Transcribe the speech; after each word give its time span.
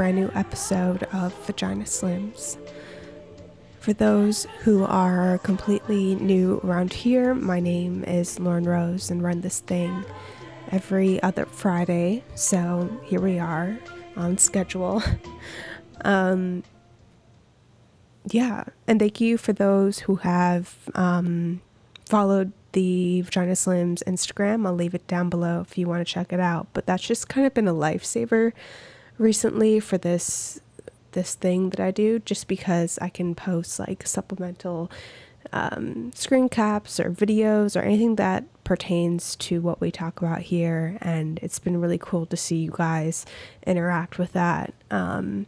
brand 0.00 0.16
new 0.16 0.30
episode 0.34 1.02
of 1.12 1.34
Vagina 1.44 1.84
Slims. 1.84 2.56
For 3.80 3.92
those 3.92 4.46
who 4.60 4.82
are 4.84 5.36
completely 5.40 6.14
new 6.14 6.58
around 6.64 6.94
here, 6.94 7.34
my 7.34 7.60
name 7.60 8.02
is 8.04 8.40
Lauren 8.40 8.64
Rose 8.64 9.10
and 9.10 9.22
run 9.22 9.42
this 9.42 9.60
thing 9.60 10.06
every 10.72 11.22
other 11.22 11.44
Friday. 11.44 12.24
So 12.34 12.88
here 13.04 13.20
we 13.20 13.38
are 13.38 13.78
on 14.16 14.38
schedule. 14.38 15.02
um, 16.06 16.62
yeah, 18.30 18.64
and 18.86 18.98
thank 18.98 19.20
you 19.20 19.36
for 19.36 19.52
those 19.52 19.98
who 19.98 20.16
have 20.16 20.76
um, 20.94 21.60
followed 22.06 22.52
the 22.72 23.20
Vagina 23.20 23.52
Slims 23.52 24.02
Instagram. 24.04 24.66
I'll 24.66 24.72
leave 24.72 24.94
it 24.94 25.06
down 25.06 25.28
below 25.28 25.60
if 25.60 25.76
you 25.76 25.86
want 25.86 26.06
to 26.06 26.10
check 26.10 26.32
it 26.32 26.40
out. 26.40 26.68
But 26.72 26.86
that's 26.86 27.02
just 27.02 27.28
kind 27.28 27.46
of 27.46 27.52
been 27.52 27.68
a 27.68 27.74
lifesaver 27.74 28.52
recently 29.20 29.78
for 29.78 29.98
this 29.98 30.60
this 31.12 31.34
thing 31.34 31.70
that 31.70 31.80
I 31.80 31.90
do 31.90 32.20
just 32.20 32.48
because 32.48 32.98
I 33.02 33.08
can 33.08 33.34
post 33.34 33.80
like 33.80 34.06
supplemental 34.06 34.90
um, 35.52 36.12
screen 36.14 36.48
caps 36.48 37.00
or 37.00 37.10
videos 37.10 37.76
or 37.76 37.80
anything 37.80 38.14
that 38.16 38.44
pertains 38.62 39.34
to 39.36 39.60
what 39.60 39.80
we 39.80 39.90
talk 39.90 40.22
about 40.22 40.42
here. 40.42 40.98
And 41.00 41.40
it's 41.42 41.58
been 41.58 41.80
really 41.80 41.98
cool 41.98 42.26
to 42.26 42.36
see 42.36 42.58
you 42.58 42.70
guys 42.72 43.26
interact 43.66 44.18
with 44.18 44.32
that. 44.34 44.72
Um, 44.90 45.46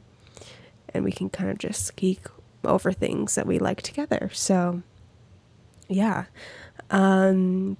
and 0.89 1.05
we 1.05 1.12
can 1.12 1.31
kind 1.31 1.48
of 1.48 1.59
just 1.59 1.95
geek 1.95 2.27
over 2.65 2.93
things 2.93 3.37
that 3.37 3.47
we 3.47 3.61
like 3.61 3.83
together. 3.83 4.31
So, 4.33 4.83
yeah. 5.89 6.25
Um, 6.91 7.77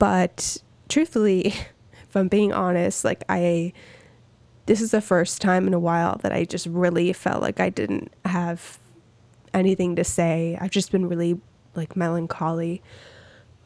but 0.00 0.56
truthfully, 0.88 1.46
if 2.08 2.16
I'm 2.16 2.28
being 2.28 2.52
honest, 2.52 3.04
like 3.04 3.22
I 3.28 3.72
this 4.68 4.82
is 4.82 4.90
the 4.90 5.00
first 5.00 5.40
time 5.40 5.66
in 5.66 5.72
a 5.72 5.78
while 5.78 6.18
that 6.22 6.30
I 6.30 6.44
just 6.44 6.66
really 6.66 7.14
felt 7.14 7.40
like 7.40 7.58
I 7.58 7.70
didn't 7.70 8.12
have 8.26 8.78
anything 9.54 9.96
to 9.96 10.04
say. 10.04 10.58
I've 10.60 10.70
just 10.70 10.92
been 10.92 11.08
really 11.08 11.40
like 11.74 11.96
melancholy. 11.96 12.82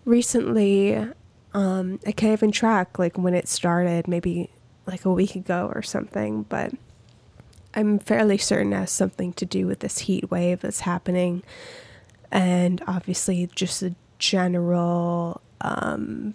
Recently, 0.05 0.95
um, 1.55 1.99
I 2.07 2.13
can't 2.13 2.39
even 2.39 2.53
track 2.53 3.01
like 3.01 3.19
when 3.19 3.35
it 3.35 3.49
started, 3.49 4.07
maybe 4.07 4.49
like 4.87 5.05
a 5.05 5.13
week 5.13 5.35
ago 5.35 5.73
or 5.75 5.83
something, 5.83 6.45
but 6.45 6.73
I'm 7.75 7.99
fairly 7.99 8.39
certain 8.39 8.73
it 8.73 8.77
has 8.77 8.93
something 8.93 9.33
to 9.35 9.45
do 9.45 9.67
with 9.67 9.81
this 9.81 9.99
heat 9.99 10.31
wave 10.31 10.61
that's 10.61 10.81
happening. 10.81 11.43
And 12.31 12.81
obviously, 12.87 13.51
just 13.57 13.83
a 13.83 13.97
general 14.21 15.41
um, 15.63 16.35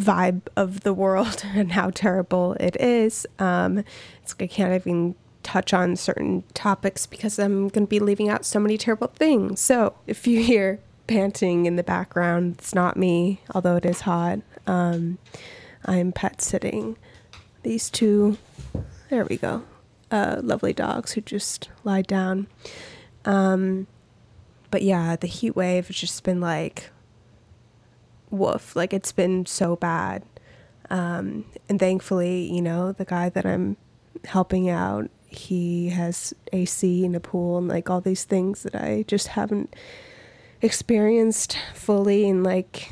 vibe 0.00 0.42
of 0.56 0.80
the 0.80 0.94
world 0.94 1.42
and 1.54 1.72
how 1.72 1.90
terrible 1.90 2.54
it 2.54 2.76
is. 2.80 3.26
Um, 3.38 3.84
it's 4.22 4.34
like 4.34 4.50
I 4.50 4.54
can't 4.54 4.74
even 4.74 5.14
touch 5.42 5.72
on 5.72 5.96
certain 5.96 6.44
topics 6.54 7.06
because 7.06 7.38
I'm 7.38 7.68
going 7.68 7.86
to 7.86 7.90
be 7.90 7.98
leaving 8.00 8.28
out 8.28 8.44
so 8.44 8.60
many 8.60 8.76
terrible 8.76 9.08
things. 9.08 9.60
So 9.60 9.94
if 10.06 10.26
you 10.26 10.42
hear 10.42 10.80
panting 11.06 11.66
in 11.66 11.76
the 11.76 11.82
background, 11.82 12.56
it's 12.58 12.74
not 12.74 12.96
me, 12.96 13.40
although 13.54 13.76
it 13.76 13.84
is 13.84 14.02
hot. 14.02 14.40
Um, 14.66 15.18
I'm 15.84 16.12
pet 16.12 16.42
sitting 16.42 16.96
these 17.62 17.90
two, 17.90 18.38
there 19.08 19.24
we 19.24 19.36
go, 19.36 19.62
uh, 20.10 20.40
lovely 20.42 20.72
dogs 20.72 21.12
who 21.12 21.20
just 21.20 21.68
lie 21.84 22.02
down. 22.02 22.46
Um, 23.24 23.86
but 24.70 24.82
yeah, 24.82 25.16
the 25.16 25.26
heat 25.26 25.56
wave 25.56 25.88
has 25.88 25.96
just 25.96 26.22
been 26.22 26.40
like 26.40 26.90
woof 28.30 28.74
like 28.76 28.92
it's 28.92 29.12
been 29.12 29.46
so 29.46 29.76
bad. 29.76 30.24
Um, 30.88 31.44
and 31.68 31.78
thankfully 31.78 32.52
you 32.52 32.60
know 32.60 32.90
the 32.90 33.04
guy 33.04 33.28
that 33.28 33.46
i'm 33.46 33.76
helping 34.24 34.68
out 34.68 35.08
he 35.28 35.90
has 35.90 36.34
ac 36.52 37.04
in 37.04 37.14
a 37.14 37.20
pool 37.20 37.58
and 37.58 37.68
like 37.68 37.88
all 37.88 38.00
these 38.00 38.24
things 38.24 38.64
that 38.64 38.74
i 38.74 39.04
just 39.06 39.28
haven't 39.28 39.76
experienced 40.60 41.56
fully 41.74 42.26
in 42.28 42.42
like 42.42 42.90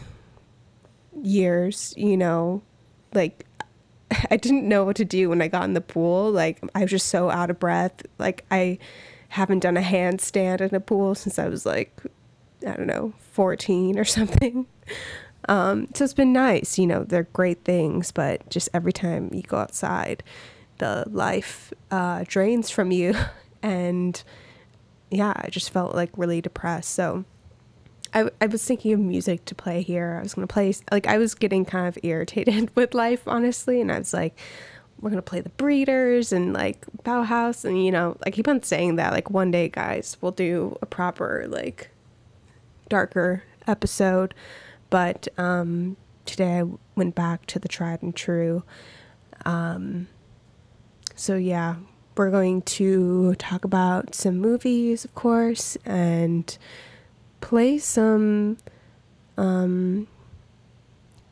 years 1.20 1.92
you 1.96 2.16
know? 2.16 2.62
Like 3.12 3.44
i 4.30 4.36
didn't 4.36 4.68
know 4.68 4.84
what 4.84 4.94
to 4.96 5.04
do 5.04 5.28
when 5.28 5.42
i 5.42 5.48
got 5.48 5.64
in 5.64 5.74
the 5.74 5.80
pool. 5.80 6.30
Like 6.30 6.60
i 6.76 6.82
was 6.82 6.90
just 6.92 7.08
so 7.08 7.30
out 7.30 7.50
of 7.50 7.58
breath. 7.58 8.02
Like 8.18 8.44
i 8.50 8.78
haven't 9.30 9.60
done 9.60 9.76
a 9.76 9.82
handstand 9.82 10.60
in 10.60 10.74
a 10.74 10.80
pool 10.80 11.14
since 11.14 11.38
i 11.38 11.48
was 11.48 11.66
like 11.66 12.00
i 12.66 12.72
don't 12.72 12.86
know 12.86 13.12
14 13.32 13.98
or 13.98 14.04
something 14.04 14.66
um, 15.48 15.88
so 15.94 16.04
it's 16.04 16.14
been 16.14 16.32
nice. 16.32 16.78
You 16.78 16.86
know, 16.86 17.04
they're 17.04 17.24
great 17.32 17.64
things, 17.64 18.12
but 18.12 18.48
just 18.50 18.68
every 18.72 18.92
time 18.92 19.30
you 19.32 19.42
go 19.42 19.56
outside, 19.56 20.22
the 20.78 21.04
life 21.10 21.72
uh, 21.90 22.24
drains 22.26 22.70
from 22.70 22.90
you. 22.90 23.14
And 23.60 24.22
yeah, 25.10 25.32
I 25.34 25.48
just 25.50 25.70
felt 25.70 25.92
like 25.92 26.10
really 26.16 26.40
depressed. 26.40 26.90
So 26.90 27.24
I, 28.14 28.30
I 28.40 28.46
was 28.46 28.64
thinking 28.64 28.92
of 28.92 29.00
music 29.00 29.44
to 29.46 29.54
play 29.56 29.82
here. 29.82 30.16
I 30.16 30.22
was 30.22 30.34
going 30.34 30.46
to 30.46 30.52
play, 30.52 30.72
like, 30.92 31.08
I 31.08 31.18
was 31.18 31.34
getting 31.34 31.64
kind 31.64 31.88
of 31.88 31.98
irritated 32.04 32.70
with 32.76 32.94
life, 32.94 33.26
honestly. 33.26 33.80
And 33.80 33.90
I 33.90 33.98
was 33.98 34.14
like, 34.14 34.38
we're 35.00 35.10
going 35.10 35.18
to 35.18 35.28
play 35.28 35.40
the 35.40 35.48
Breeders 35.50 36.32
and 36.32 36.52
like 36.52 36.86
Bauhaus. 37.02 37.64
And, 37.64 37.84
you 37.84 37.90
know, 37.90 38.16
I 38.24 38.30
keep 38.30 38.46
on 38.46 38.62
saying 38.62 38.94
that, 38.94 39.12
like, 39.12 39.28
one 39.28 39.50
day, 39.50 39.68
guys, 39.68 40.16
we'll 40.20 40.30
do 40.30 40.78
a 40.80 40.86
proper, 40.86 41.46
like, 41.48 41.90
darker 42.88 43.42
episode 43.66 44.34
but 44.90 45.28
um, 45.38 45.96
today 46.24 46.60
I 46.60 46.64
went 46.94 47.14
back 47.14 47.46
to 47.46 47.58
the 47.58 47.68
tried 47.68 48.02
and 48.02 48.14
true. 48.14 48.62
Um, 49.44 50.08
so, 51.14 51.36
yeah, 51.36 51.76
we're 52.16 52.30
going 52.30 52.62
to 52.62 53.34
talk 53.36 53.64
about 53.64 54.14
some 54.14 54.38
movies, 54.38 55.04
of 55.04 55.14
course, 55.14 55.76
and 55.84 56.56
play 57.40 57.78
some 57.78 58.58
um, 59.36 60.08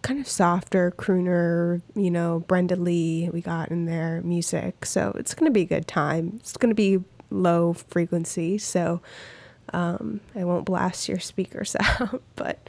kind 0.02 0.20
of 0.20 0.28
softer 0.28 0.92
crooner, 0.92 1.82
you 1.96 2.10
know, 2.10 2.44
Brenda 2.46 2.76
Lee 2.76 3.28
we 3.32 3.40
got 3.40 3.70
in 3.70 3.86
there 3.86 4.22
music. 4.22 4.86
So 4.86 5.12
it's 5.18 5.34
going 5.34 5.50
to 5.50 5.54
be 5.54 5.62
a 5.62 5.66
good 5.66 5.88
time. 5.88 6.34
It's 6.36 6.56
going 6.56 6.70
to 6.70 6.76
be 6.76 7.02
low 7.30 7.72
frequency, 7.72 8.56
so 8.58 9.02
um, 9.72 10.20
I 10.36 10.44
won't 10.44 10.64
blast 10.64 11.08
your 11.08 11.18
speakers 11.18 11.74
out, 11.80 12.22
but 12.36 12.68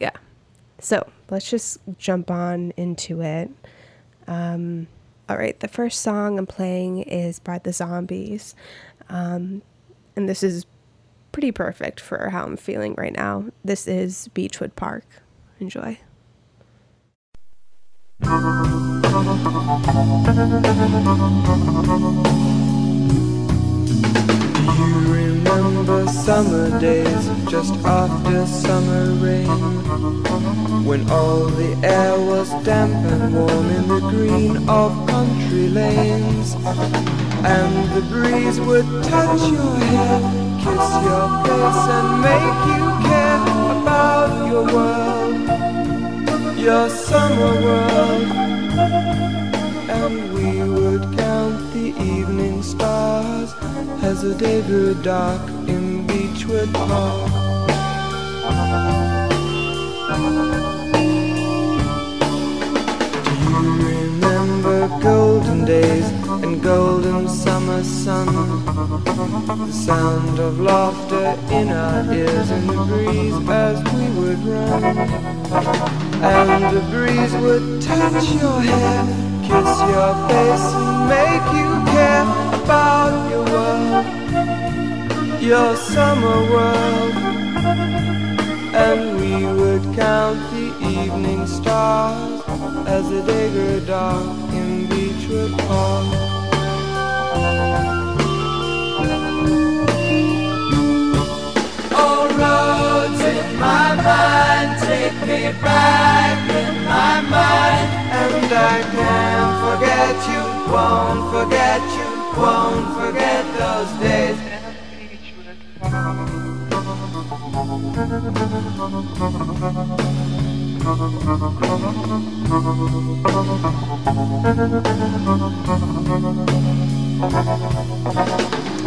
yeah. 0.00 0.12
So 0.78 1.06
let's 1.30 1.50
just 1.50 1.78
jump 1.98 2.30
on 2.30 2.72
into 2.76 3.20
it. 3.22 3.50
Um, 4.26 4.86
all 5.28 5.36
right, 5.36 5.58
the 5.60 5.68
first 5.68 6.00
song 6.00 6.38
I'm 6.38 6.46
playing 6.46 7.02
is 7.02 7.38
by 7.38 7.58
the 7.58 7.72
Zombies. 7.72 8.54
Um, 9.08 9.62
and 10.16 10.28
this 10.28 10.42
is 10.42 10.66
pretty 11.32 11.52
perfect 11.52 12.00
for 12.00 12.30
how 12.30 12.44
I'm 12.44 12.56
feeling 12.56 12.94
right 12.96 13.14
now. 13.14 13.46
This 13.64 13.86
is 13.86 14.28
Beechwood 14.28 14.76
Park. 14.76 15.04
Enjoy. 15.60 15.98
Remember 25.48 26.06
summer 26.08 26.78
days 26.78 27.24
just 27.48 27.74
after 27.84 28.44
summer 28.46 29.12
rain. 29.24 29.48
When 30.84 31.08
all 31.10 31.46
the 31.46 31.72
air 31.82 32.20
was 32.20 32.50
damp 32.64 32.92
and 33.12 33.34
warm 33.34 33.66
in 33.78 33.88
the 33.88 34.00
green 34.12 34.68
of 34.68 34.90
country 35.08 35.68
lanes. 35.68 36.54
And 37.54 37.72
the 37.94 38.02
breeze 38.10 38.60
would 38.60 38.86
touch 39.04 39.42
your 39.50 39.76
hair, 39.90 40.20
kiss 40.58 40.86
your 41.06 41.26
face 41.44 41.84
and 41.96 42.08
make 42.28 42.58
you 42.72 42.84
care 43.08 43.42
about 43.78 44.30
your 44.50 44.64
world 44.74 45.36
Your 46.58 46.88
summer 46.90 47.52
world 47.62 49.47
we 50.08 50.62
would 50.62 51.02
count 51.18 51.72
the 51.72 51.88
evening 52.00 52.62
stars 52.62 53.52
as 54.02 54.22
the 54.22 54.34
day 54.34 54.62
grew 54.62 54.94
dark 55.02 55.42
in 55.68 56.06
Beechwood 56.06 56.72
Park. 56.72 57.30
Do 63.24 63.32
you 63.50 63.62
remember 63.92 64.88
golden 65.02 65.64
days 65.64 66.18
and 66.42 66.62
golden 66.62 67.28
summer 67.28 67.82
sun. 67.82 68.26
The 69.66 69.72
sound 69.72 70.38
of 70.38 70.60
laughter 70.60 71.36
in 71.50 71.68
our 71.68 72.12
ears 72.12 72.50
and 72.50 72.68
the 72.68 72.84
breeze 72.84 73.48
as 73.48 73.78
we 73.94 74.04
would 74.18 74.38
run. 74.44 74.96
And 76.22 76.76
the 76.76 76.82
breeze 76.90 77.34
would 77.42 77.82
touch 77.82 78.30
your 78.40 78.60
hair, 78.60 79.27
kiss 79.48 79.72
your 79.94 80.12
face, 80.28 80.68
and 80.80 80.96
make 81.16 81.46
you 81.58 81.70
care 81.94 82.26
about 82.60 83.14
your 83.32 83.44
world, 83.54 84.06
your 85.40 85.70
summer 85.76 86.38
world. 86.54 87.14
And 88.86 89.00
we 89.20 89.34
would 89.60 89.84
count 89.96 90.38
the 90.52 90.66
evening 90.86 91.42
stars 91.46 92.42
as 92.86 93.04
the 93.10 93.22
day 93.22 93.46
grew 93.50 93.80
dark 93.80 94.38
in 94.52 94.86
Beechwood 94.90 95.52
Park. 95.66 96.08
All 102.00 102.28
roads 102.42 103.20
in 103.34 103.46
my 103.58 103.88
mind 104.08 104.70
take 104.88 105.18
me 105.30 105.42
back 105.60 106.38
in 106.62 106.74
my 106.94 107.14
mind, 107.36 107.87
and 108.20 108.52
I 108.52 108.82
can't 108.96 109.54
forget 109.64 110.16
you, 110.32 110.42
won't 110.72 111.22
forget 111.34 111.82
you, 111.98 112.08
won't 112.40 112.88
forget 112.98 113.44
those 113.58 113.92
days. 114.02 114.38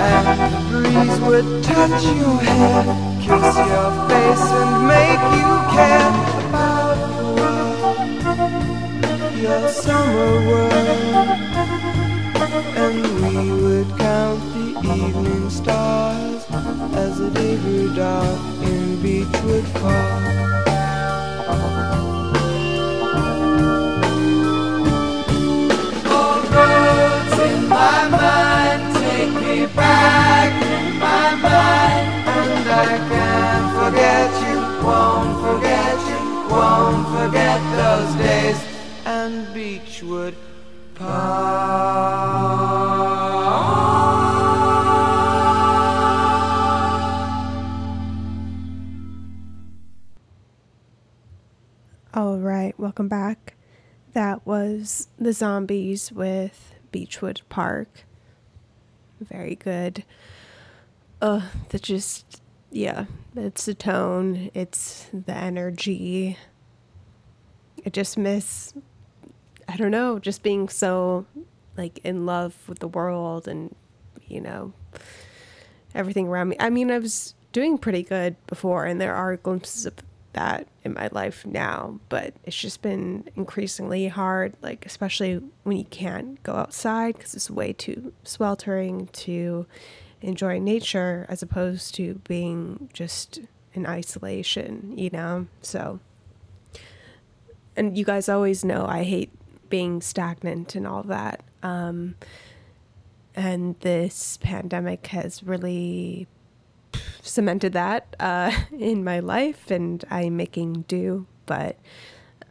And 0.04 0.25
the 0.54 0.62
breeze 0.69 1.19
would 1.22 1.48
touch 1.63 2.04
your 2.04 2.38
hair, 2.39 2.84
kiss 3.22 3.56
your 3.72 3.89
face, 4.10 4.48
and 4.60 4.72
make 4.88 5.24
you 5.38 5.51
care 5.75 6.40
your 9.41 9.67
summer 9.69 10.47
world. 10.47 10.71
And 12.83 12.95
we 13.21 13.63
would 13.63 13.89
count 13.97 14.39
the 14.53 14.67
evening 14.93 15.49
stars 15.49 16.45
as 16.93 17.17
the 17.17 17.31
day 17.31 17.57
grew 17.57 17.93
dark 17.95 18.39
in 18.61 19.01
Beechwood 19.01 19.65
Park. 19.73 20.23
All 26.05 26.41
roads 26.53 27.39
in 27.49 27.67
my 27.67 28.09
mind 28.09 28.20
and 39.21 39.53
Beechwood 39.53 40.35
All 52.13 52.39
right, 52.39 52.73
welcome 52.79 53.07
back. 53.07 53.53
That 54.13 54.44
was 54.47 55.07
The 55.19 55.33
Zombies 55.33 56.12
with 56.12 56.74
Beechwood 56.91 57.41
Park. 57.47 58.06
Very 59.19 59.53
good. 59.53 60.03
Uh, 61.21 61.41
the 61.69 61.77
just, 61.77 62.41
yeah, 62.71 63.06
it's 63.35 63.65
the 63.65 63.75
tone, 63.75 64.50
it's 64.56 65.06
the 65.13 65.35
energy. 65.35 66.39
I 67.85 67.89
just 67.91 68.17
miss, 68.17 68.74
I 69.71 69.77
don't 69.77 69.91
know, 69.91 70.19
just 70.19 70.44
being 70.44 70.68
so, 70.68 71.25
like, 71.77 72.00
in 72.03 72.25
love 72.25 72.56
with 72.68 72.79
the 72.79 72.88
world 72.88 73.47
and, 73.47 73.73
you 74.27 74.41
know, 74.41 74.73
everything 75.95 76.27
around 76.27 76.50
me. 76.50 76.57
I 76.59 76.69
mean, 76.69 76.91
I 76.91 77.00
was 77.00 77.35
doing 77.53 77.77
pretty 77.77 78.03
good 78.03 78.35
before, 78.47 78.85
and 78.85 79.00
there 79.00 79.15
are 79.15 79.38
glimpses 79.38 79.85
of 79.85 79.94
that 80.33 80.68
in 80.83 80.94
my 80.94 81.07
life 81.12 81.45
now, 81.45 82.00
but 82.09 82.33
it's 82.44 82.57
just 82.57 82.81
been 82.81 83.29
increasingly 83.35 84.07
hard, 84.09 84.56
like, 84.62 84.85
especially 84.85 85.41
when 85.63 85.77
you 85.77 85.85
can't 85.85 86.41
go 86.44 86.56
outside 86.56 87.15
because 87.15 87.33
it's 87.33 87.50
way 87.50 87.71
too 87.71 88.13
sweltering 88.24 89.07
to 89.13 89.65
enjoy 90.21 90.59
nature 90.59 91.25
as 91.29 91.41
opposed 91.41 91.95
to 91.95 92.15
being 92.27 92.89
just 92.94 93.39
in 93.74 93.85
isolation, 93.85 94.94
you 94.97 95.09
know? 95.12 95.47
So, 95.62 96.00
and 97.75 97.97
you 97.97 98.03
guys 98.03 98.27
always 98.27 98.65
know 98.65 98.85
I 98.85 99.03
hate 99.03 99.31
being 99.71 100.01
stagnant 100.01 100.75
and 100.75 100.85
all 100.85 101.01
that. 101.03 101.41
Um, 101.63 102.15
and 103.33 103.79
this 103.79 104.38
pandemic 104.38 105.07
has 105.07 105.41
really 105.41 106.27
cemented 107.21 107.73
that 107.73 108.15
uh, 108.19 108.51
in 108.77 109.03
my 109.03 109.19
life, 109.19 109.71
and 109.71 110.03
I'm 110.12 110.38
making 110.38 110.85
do. 110.88 111.25
But 111.45 111.77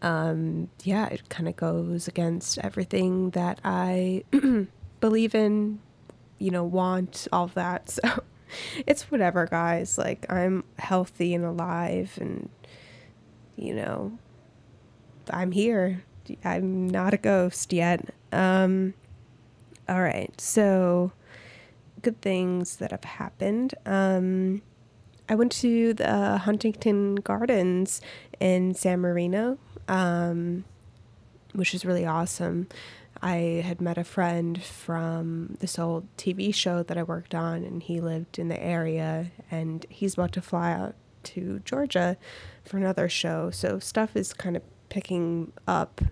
um, 0.03 0.71
yeah, 0.83 1.07
it 1.09 1.29
kind 1.29 1.49
of 1.49 1.57
goes 1.57 2.09
against 2.09 2.59
everything 2.59 3.31
that 3.31 3.61
I 3.65 4.25
believe 5.01 5.35
in, 5.35 5.81
you 6.39 6.51
know, 6.51 6.65
want, 6.65 7.29
all 7.33 7.49
that. 7.49 7.99
So 8.03 8.25
it's 8.85 9.13
whatever, 9.13 9.47
guys. 9.47 9.97
Like, 9.97 10.27
I'm 10.29 10.65
healthy 10.77 11.37
and 11.37 11.45
alive, 11.45 12.19
and, 12.21 12.49
you 13.55 13.73
know, 13.75 14.19
I'm 15.33 15.53
here. 15.53 16.03
I'm 16.45 16.89
not 16.89 17.15
a 17.15 17.19
ghost 17.19 17.73
yet. 17.73 18.15
Um, 18.33 18.95
all 19.89 20.03
right. 20.03 20.33
So, 20.41 21.13
good 22.03 22.21
things 22.21 22.77
that 22.77 22.91
have 22.91 23.05
happened. 23.05 23.75
Um, 23.85 24.63
I 25.29 25.35
went 25.35 25.53
to 25.53 25.95
the 25.95 26.39
Huntington 26.39 27.17
Gardens 27.17 28.01
in 28.41 28.75
San 28.75 29.01
Marino, 29.01 29.59
um, 29.89 30.65
which 31.53 31.75
is 31.75 31.85
really 31.85 32.05
awesome. 32.05 32.69
I 33.23 33.63
had 33.65 33.81
met 33.81 33.99
a 33.99 34.05
friend 34.05 34.63
from 34.63 35.57
this 35.61 35.79
old 35.79 36.09
TV 36.17 36.55
show 36.55 36.83
that 36.83 36.97
I 36.97 37.03
worked 37.03 37.35
on, 37.35 37.65
and 37.65 37.83
he 37.83 38.01
lived 38.01 38.39
in 38.39 38.49
the 38.49 38.61
area, 38.63 39.31
and 39.51 39.85
he's 39.89 40.15
about 40.15 40.33
to 40.33 40.41
fly 40.41 40.73
out 40.73 40.95
to 41.23 41.61
Georgia 41.65 42.17
for 42.65 42.79
another 42.79 43.09
show. 43.09 43.51
So 43.51 43.79
stuff 43.79 44.17
is 44.17 44.33
kind 44.33 44.57
of 44.57 44.63
picking 44.91 45.53
up, 45.67 46.03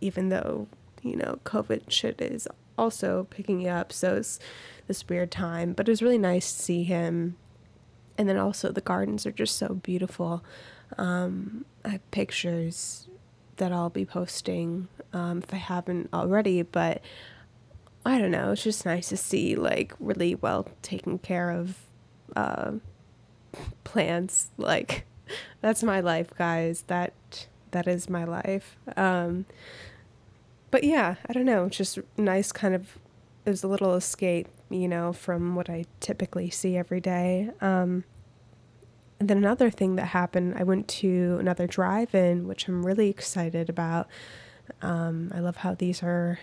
even 0.00 0.28
though, 0.28 0.66
you 1.02 1.14
know, 1.14 1.38
COVID 1.44 1.90
shit 1.90 2.20
is 2.20 2.48
also 2.76 3.28
picking 3.30 3.68
up. 3.68 3.92
So 3.92 4.16
it's 4.16 4.40
this 4.88 5.08
weird 5.08 5.30
time, 5.30 5.74
but 5.74 5.88
it 5.88 5.92
was 5.92 6.02
really 6.02 6.18
nice 6.18 6.52
to 6.52 6.62
see 6.62 6.82
him. 6.82 7.36
And 8.16 8.28
then 8.28 8.36
also 8.36 8.72
the 8.72 8.80
gardens 8.80 9.24
are 9.26 9.32
just 9.32 9.56
so 9.56 9.74
beautiful. 9.74 10.44
Um, 10.96 11.64
I 11.84 11.90
have 11.90 12.10
pictures 12.10 13.06
that 13.58 13.70
I'll 13.70 13.90
be 13.90 14.04
posting 14.04 14.88
um, 15.12 15.38
if 15.38 15.52
I 15.52 15.58
haven't 15.58 16.08
already, 16.12 16.62
but 16.62 17.00
I 18.04 18.18
don't 18.18 18.30
know. 18.30 18.52
It's 18.52 18.64
just 18.64 18.86
nice 18.86 19.10
to 19.10 19.16
see 19.16 19.54
like 19.54 19.92
really 20.00 20.34
well 20.34 20.68
taken 20.82 21.18
care 21.18 21.50
of 21.50 21.78
uh, 22.34 22.72
plants. 23.84 24.50
Like 24.56 25.04
that's 25.60 25.82
my 25.82 26.00
life, 26.00 26.32
guys. 26.36 26.84
That 26.86 27.46
that 27.72 27.86
is 27.86 28.08
my 28.08 28.24
life. 28.24 28.76
Um, 28.96 29.46
but 30.70 30.84
yeah, 30.84 31.16
I 31.28 31.32
don't 31.32 31.44
know. 31.44 31.68
Just 31.68 31.98
nice, 32.16 32.52
kind 32.52 32.74
of. 32.74 32.98
It 33.44 33.50
was 33.50 33.64
a 33.64 33.68
little 33.68 33.94
escape, 33.94 34.48
you 34.68 34.88
know, 34.88 35.12
from 35.12 35.54
what 35.54 35.70
I 35.70 35.86
typically 36.00 36.50
see 36.50 36.76
every 36.76 37.00
day. 37.00 37.50
Um, 37.62 38.04
and 39.18 39.28
then 39.28 39.38
another 39.38 39.70
thing 39.70 39.96
that 39.96 40.06
happened, 40.06 40.54
I 40.56 40.64
went 40.64 40.86
to 40.88 41.38
another 41.40 41.66
drive-in, 41.66 42.46
which 42.46 42.68
I'm 42.68 42.84
really 42.84 43.08
excited 43.08 43.70
about. 43.70 44.06
Um, 44.82 45.32
I 45.34 45.40
love 45.40 45.56
how 45.56 45.74
these 45.74 46.02
are 46.02 46.38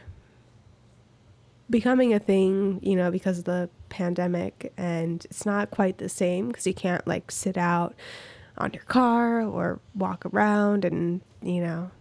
becoming 1.70 2.13
a 2.13 2.20
thing, 2.20 2.79
you 2.82 2.96
know, 2.96 3.12
because 3.12 3.39
of 3.39 3.46
the 3.46 3.70
pandemic, 3.89 4.74
and 4.77 5.24
it's 5.25 5.46
not 5.46 5.72
quite 5.72 6.00
the 6.00 6.10
same 6.10 6.48
because 6.48 6.67
you 6.67 6.74
can't 6.74 7.05
like 7.08 7.32
sit 7.32 7.58
out 7.58 7.96
on 8.58 8.74
your 8.74 8.84
car 8.84 9.42
or 9.42 9.80
walk 9.94 10.26
around 10.26 10.86
and 10.86 11.22
you 11.42 11.62
know 11.62 11.92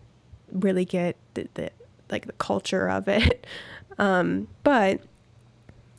really 0.53 0.85
get 0.85 1.17
the, 1.35 1.49
the 1.55 1.71
like 2.11 2.27
the 2.27 2.33
culture 2.35 2.89
of 2.89 3.09
it. 3.09 3.47
Um, 3.97 4.49
but 4.65 5.03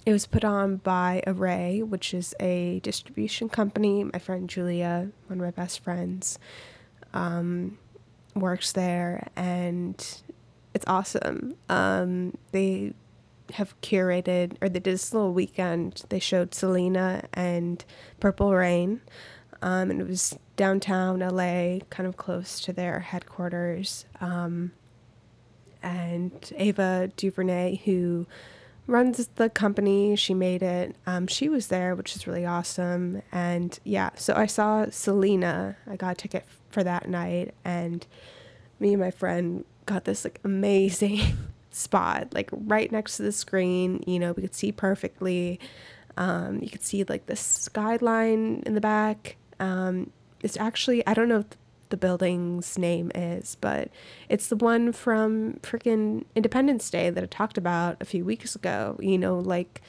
it 0.05 0.11
was 0.11 0.27
put 0.27 0.43
on 0.43 0.77
by 0.77 1.23
Array, 1.25 1.81
which 1.81 2.13
is 2.13 2.35
a 2.39 2.79
distribution 2.81 3.49
company. 3.49 4.03
My 4.03 4.19
friend 4.19 4.49
Julia, 4.49 5.11
one 5.27 5.39
of 5.39 5.45
my 5.45 5.51
best 5.51 5.79
friends, 5.79 6.37
um, 7.13 7.77
works 8.35 8.71
there, 8.71 9.29
and 9.35 9.95
it's 10.73 10.85
awesome. 10.87 11.55
Um, 11.69 12.37
they 12.51 12.93
have 13.53 13.79
curated, 13.81 14.57
or 14.61 14.69
they 14.69 14.79
did 14.79 14.93
this 14.93 15.13
little 15.13 15.33
weekend. 15.33 16.03
They 16.09 16.19
showed 16.19 16.53
Selena 16.53 17.23
and 17.33 17.83
Purple 18.19 18.53
Rain, 18.53 19.01
um, 19.65 19.89
and 19.89 19.99
it 19.99 20.07
was 20.07 20.37
downtown 20.57 21.21
LA, 21.21 21.79
kind 21.89 22.05
of 22.05 22.17
close 22.17 22.59
to 22.59 22.71
their 22.71 22.99
headquarters. 22.99 24.05
Um, 24.21 24.73
and 25.81 26.53
Ava 26.55 27.09
DuVernay, 27.17 27.81
who 27.83 28.27
runs 28.85 29.27
the 29.37 29.49
company, 29.49 30.15
she 30.15 30.35
made 30.35 30.61
it. 30.61 30.95
Um, 31.07 31.25
she 31.25 31.49
was 31.49 31.69
there, 31.69 31.95
which 31.95 32.15
is 32.15 32.27
really 32.27 32.45
awesome. 32.45 33.23
And 33.31 33.79
yeah, 33.83 34.11
so 34.13 34.35
I 34.35 34.45
saw 34.45 34.85
Selena. 34.91 35.77
I 35.89 35.95
got 35.95 36.11
a 36.11 36.15
ticket 36.15 36.45
for 36.69 36.83
that 36.83 37.09
night, 37.09 37.55
and 37.65 38.05
me 38.79 38.93
and 38.93 39.01
my 39.01 39.09
friend 39.09 39.65
got 39.87 40.05
this 40.05 40.23
like 40.23 40.39
amazing 40.43 41.21
spot, 41.71 42.35
like 42.35 42.51
right 42.51 42.91
next 42.91 43.17
to 43.17 43.23
the 43.23 43.31
screen. 43.31 44.03
You 44.05 44.19
know, 44.19 44.33
we 44.33 44.43
could 44.43 44.53
see 44.53 44.71
perfectly. 44.71 45.59
Um, 46.17 46.59
you 46.61 46.69
could 46.69 46.83
see 46.83 47.03
like 47.03 47.25
the 47.25 47.35
skyline 47.35 48.61
in 48.67 48.75
the 48.75 48.79
back. 48.79 49.37
Um, 49.59 50.11
it's 50.41 50.57
actually 50.57 51.05
I 51.07 51.13
don't 51.13 51.29
know 51.29 51.45
the 51.89 51.97
building's 51.97 52.77
name 52.77 53.11
is, 53.13 53.57
but 53.61 53.89
it's 54.27 54.47
the 54.47 54.55
one 54.55 54.91
from 54.91 55.53
freaking 55.61 56.25
Independence 56.35 56.89
Day 56.89 57.09
that 57.09 57.23
I 57.23 57.27
talked 57.27 57.57
about 57.57 57.97
a 58.01 58.05
few 58.05 58.25
weeks 58.25 58.55
ago. 58.55 58.97
You 58.99 59.17
know, 59.17 59.37
like 59.39 59.81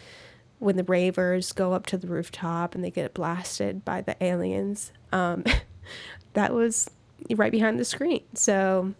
when 0.59 0.77
the 0.77 0.85
ravers 0.85 1.53
go 1.53 1.73
up 1.73 1.87
to 1.87 1.99
the 1.99 2.07
rooftop 2.07 2.75
and 2.75 2.83
they 2.83 2.91
get 2.91 3.15
blasted 3.15 3.85
by 3.85 4.01
the 4.01 4.23
aliens. 4.23 4.93
Um, 5.13 5.45
that 6.33 6.55
was 6.55 6.91
right 7.35 7.53
behind 7.53 7.79
the 7.79 7.85
screen. 7.85 8.23
So 8.35 8.95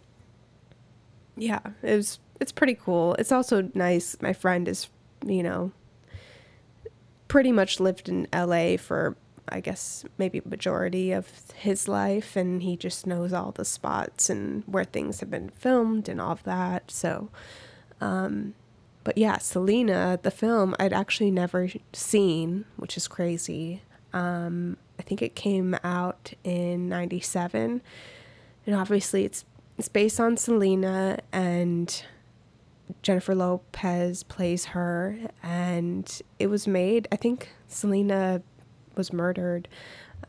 yeah, 1.35 1.59
it 1.81 1.95
was 1.95 2.19
it's 2.39 2.51
pretty 2.51 2.75
cool. 2.75 3.15
It's 3.15 3.31
also 3.31 3.69
nice. 3.73 4.17
My 4.21 4.33
friend 4.33 4.67
is, 4.67 4.89
you 5.25 5.43
know, 5.43 5.71
pretty 7.27 7.51
much 7.51 7.79
lived 7.79 8.09
in 8.09 8.27
LA 8.33 8.77
for 8.77 9.15
I 9.49 9.59
guess 9.59 10.05
maybe 10.17 10.41
majority 10.45 11.11
of 11.11 11.29
his 11.55 11.87
life 11.87 12.35
and 12.35 12.61
he 12.61 12.75
just 12.75 13.07
knows 13.07 13.33
all 13.33 13.51
the 13.51 13.65
spots 13.65 14.29
and 14.29 14.63
where 14.65 14.83
things 14.83 15.19
have 15.19 15.29
been 15.29 15.49
filmed 15.49 16.09
and 16.09 16.19
all 16.19 16.31
of 16.31 16.43
that. 16.43 16.91
So 16.91 17.29
um 18.01 18.53
but 19.03 19.17
yeah, 19.17 19.37
Selena, 19.37 20.19
the 20.21 20.31
film 20.31 20.75
I'd 20.79 20.91
actually 20.91 21.31
never 21.31 21.69
seen, 21.93 22.65
which 22.75 22.97
is 22.97 23.07
crazy. 23.07 23.81
Um 24.13 24.77
I 24.99 25.03
think 25.03 25.21
it 25.21 25.35
came 25.35 25.77
out 25.83 26.33
in 26.43 26.89
97 26.89 27.81
and 28.65 28.75
obviously 28.75 29.25
it's 29.25 29.45
it's 29.77 29.87
based 29.89 30.19
on 30.19 30.37
Selena 30.37 31.19
and 31.31 32.03
Jennifer 33.01 33.35
Lopez 33.35 34.23
plays 34.23 34.65
her 34.65 35.17
and 35.43 36.21
it 36.39 36.47
was 36.47 36.67
made 36.67 37.07
I 37.11 37.15
think 37.15 37.49
Selena 37.67 38.41
was 38.97 39.13
murdered 39.13 39.67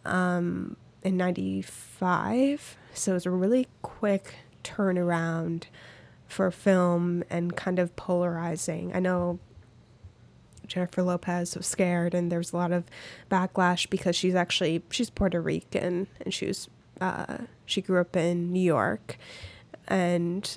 um, 0.04 0.76
in 1.02 1.16
95 1.16 2.76
so 2.94 3.12
it 3.12 3.14
was 3.14 3.26
a 3.26 3.30
really 3.30 3.68
quick 3.82 4.34
turnaround 4.64 5.64
for 6.26 6.50
film 6.50 7.24
and 7.30 7.56
kind 7.56 7.78
of 7.78 7.94
polarizing. 7.96 8.94
I 8.94 9.00
know 9.00 9.38
Jennifer 10.66 11.02
Lopez 11.02 11.56
was 11.56 11.66
scared 11.66 12.14
and 12.14 12.30
there 12.30 12.38
was 12.38 12.52
a 12.52 12.56
lot 12.56 12.72
of 12.72 12.84
backlash 13.30 13.88
because 13.88 14.14
she's 14.14 14.34
actually 14.34 14.82
she's 14.90 15.10
Puerto 15.10 15.40
Rican 15.40 16.06
and 16.20 16.34
she 16.34 16.46
was 16.46 16.68
uh, 17.00 17.38
she 17.64 17.80
grew 17.80 18.00
up 18.00 18.16
in 18.16 18.52
New 18.52 18.60
York. 18.60 19.16
And 19.86 20.56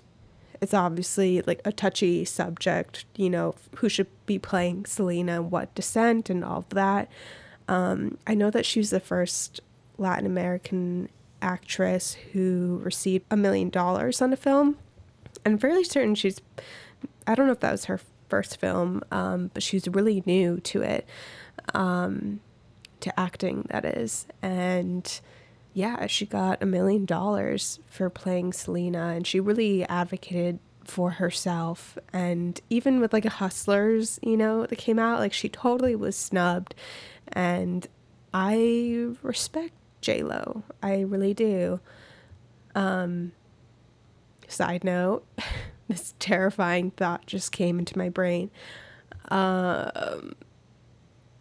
it's 0.61 0.73
obviously 0.73 1.41
like 1.43 1.61
a 1.63 1.71
touchy 1.71 2.25
subject, 2.25 3.05
you 3.15 3.29
know, 3.29 3.55
who 3.77 3.87
should 3.87 4.07
be 4.25 4.37
playing 4.37 4.85
Selena, 4.85 5.41
what 5.41 5.73
descent, 5.73 6.29
and 6.29 6.43
all 6.43 6.59
of 6.59 6.69
that. 6.69 7.09
Um, 7.67 8.17
I 8.27 8.33
know 8.33 8.49
that 8.49 8.65
she 8.65 8.79
was 8.79 8.89
the 8.89 8.99
first 8.99 9.61
Latin 9.97 10.25
American 10.25 11.09
actress 11.41 12.13
who 12.33 12.79
received 12.83 13.25
a 13.31 13.37
million 13.37 13.69
dollars 13.69 14.21
on 14.21 14.33
a 14.33 14.37
film. 14.37 14.77
I'm 15.45 15.57
fairly 15.57 15.83
certain 15.83 16.15
she's, 16.15 16.39
I 17.25 17.35
don't 17.35 17.47
know 17.47 17.53
if 17.53 17.59
that 17.61 17.71
was 17.71 17.85
her 17.85 17.99
first 18.29 18.57
film, 18.57 19.03
um, 19.11 19.51
but 19.53 19.63
she's 19.63 19.87
really 19.87 20.23
new 20.25 20.59
to 20.61 20.81
it, 20.81 21.07
um, 21.73 22.39
to 22.99 23.19
acting, 23.19 23.65
that 23.69 23.85
is. 23.85 24.27
And 24.41 25.19
yeah, 25.73 26.07
she 26.07 26.25
got 26.25 26.61
a 26.61 26.65
million 26.65 27.05
dollars 27.05 27.79
for 27.87 28.09
playing 28.09 28.53
Selena, 28.53 29.07
and 29.07 29.25
she 29.25 29.39
really 29.39 29.83
advocated 29.85 30.59
for 30.83 31.11
herself. 31.11 31.97
And 32.11 32.59
even 32.69 32.99
with 32.99 33.13
like 33.13 33.25
a 33.25 33.29
Hustlers, 33.29 34.19
you 34.21 34.37
know, 34.37 34.65
that 34.65 34.75
came 34.75 34.99
out, 34.99 35.19
like 35.19 35.33
she 35.33 35.49
totally 35.49 35.95
was 35.95 36.15
snubbed. 36.15 36.75
And 37.33 37.87
I 38.33 39.07
respect 39.21 39.73
J 40.01 40.23
Lo, 40.23 40.63
I 40.81 41.01
really 41.01 41.33
do. 41.33 41.79
Um, 42.75 43.33
side 44.47 44.83
note, 44.83 45.25
this 45.87 46.13
terrifying 46.19 46.91
thought 46.91 47.25
just 47.25 47.51
came 47.51 47.79
into 47.79 47.97
my 47.97 48.09
brain. 48.09 48.51
Um, 49.29 50.33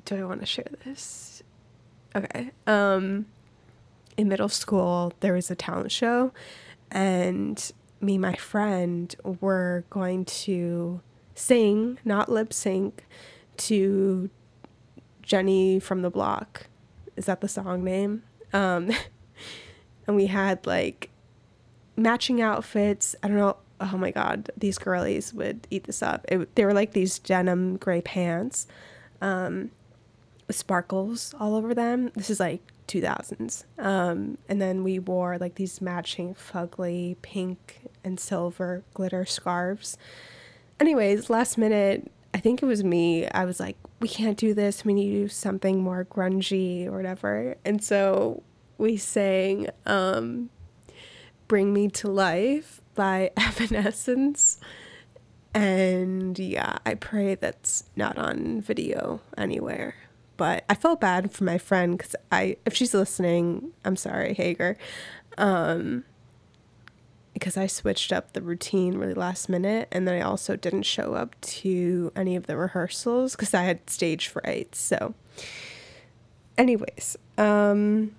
do 0.05 0.17
I 0.17 0.25
want 0.25 0.41
to 0.41 0.47
share 0.47 0.71
this? 0.85 1.43
Okay. 2.15 2.51
Um, 2.67 3.27
in 4.17 4.29
middle 4.29 4.49
school, 4.49 5.13
there 5.21 5.35
was 5.35 5.51
a 5.51 5.55
talent 5.55 5.93
show, 5.93 6.33
and 6.91 7.73
me 8.01 8.15
and 8.15 8.23
my 8.23 8.35
friend 8.35 9.15
were 9.41 9.85
going 9.91 10.25
to 10.25 11.01
sing, 11.35 11.99
not 12.05 12.29
lip 12.29 12.53
sync, 12.53 13.07
to 13.57 14.31
Jenny 15.31 15.79
from 15.79 16.03
the 16.03 16.11
Block. 16.11 16.67
Is 17.15 17.27
that 17.27 17.41
the 17.41 17.47
song 17.47 17.85
name? 17.85 18.25
Um, 18.53 18.91
and 20.09 20.17
we 20.17 20.27
had 20.27 20.67
like 20.67 21.09
matching 21.97 22.43
outfits. 22.43 23.15
I 23.23 23.29
don't 23.29 23.37
know. 23.37 23.57
Oh 23.81 23.97
my 23.97 24.11
God, 24.11 24.51
these 24.57 24.77
girlies 24.77 25.33
would 25.33 25.69
eat 25.71 25.85
this 25.85 26.03
up. 26.03 26.27
It, 26.29 26.53
they 26.57 26.65
were 26.65 26.75
like 26.75 26.95
these 26.95 27.21
denim 27.21 27.77
gray 27.77 28.01
pants 28.01 28.67
um, 29.23 29.71
with 30.49 30.57
sparkles 30.57 31.33
all 31.39 31.55
over 31.55 31.75
them. 31.75 32.11
This 32.17 32.29
is 32.29 32.41
like 32.41 32.61
2000s. 32.89 33.63
Um, 33.79 34.37
and 34.49 34.61
then 34.61 34.83
we 34.83 34.99
wore 34.99 35.39
like 35.39 35.55
these 35.55 35.81
matching 35.81 36.35
fugly 36.35 37.15
pink 37.23 37.83
and 38.03 38.19
silver 38.19 38.83
glitter 38.95 39.25
scarves. 39.25 39.97
Anyways, 40.81 41.31
last 41.31 41.57
minute, 41.57 42.11
I 42.35 42.39
think 42.39 42.65
it 42.65 42.67
was 42.67 42.83
me. 42.83 43.29
I 43.29 43.45
was 43.45 43.61
like, 43.61 43.77
we 44.00 44.09
can't 44.09 44.37
do 44.37 44.54
this. 44.54 44.85
We 44.85 44.95
need 44.95 45.11
to 45.11 45.21
do 45.23 45.28
something 45.28 45.83
more 45.83 46.04
grungy 46.04 46.87
or 46.87 46.92
whatever. 46.92 47.57
And 47.64 47.83
so 47.83 48.42
we 48.78 48.97
sang 48.97 49.69
um, 49.87 50.50
Bring 51.49 51.73
Me 51.73 51.88
to 51.88 52.09
Life 52.09 52.80
by 52.95 53.30
Evanescence. 53.37 54.59
And 55.52 56.38
yeah, 56.38 56.78
I 56.87 56.95
pray 56.95 57.35
that's 57.35 57.85
not 57.97 58.16
on 58.16 58.61
video 58.61 59.21
anywhere 59.37 59.95
but 60.40 60.64
I 60.71 60.75
felt 60.75 61.02
bad 61.02 61.30
for 61.30 61.45
my 61.45 61.59
friend 61.59 61.99
because 61.99 62.16
I, 62.33 62.57
if 62.64 62.73
she's 62.73 62.95
listening, 62.95 63.73
I'm 63.85 63.95
sorry, 63.95 64.33
Hager, 64.33 64.78
um, 65.37 66.04
because 67.33 67.57
I 67.57 67.67
switched 67.67 68.13
up 68.13 68.33
the 68.33 68.43
routine 68.43 68.97
really 68.97 69.15
last 69.15 69.49
minute, 69.49 69.89
and 69.93 70.07
then 70.07 70.15
I 70.15 70.21
also 70.21 70.57
didn't 70.57 70.83
show 70.83 71.15
up 71.15 71.41
to 71.41 72.13
any 72.17 72.37
of 72.37 72.47
the 72.47 72.57
rehearsals 72.57 73.37
because 73.37 73.55
I 73.55 73.63
had 73.63 73.89
stage 73.89 74.29
fright. 74.29 74.75
So, 74.75 75.15
anyways, 76.59 77.17
um, 77.39 78.17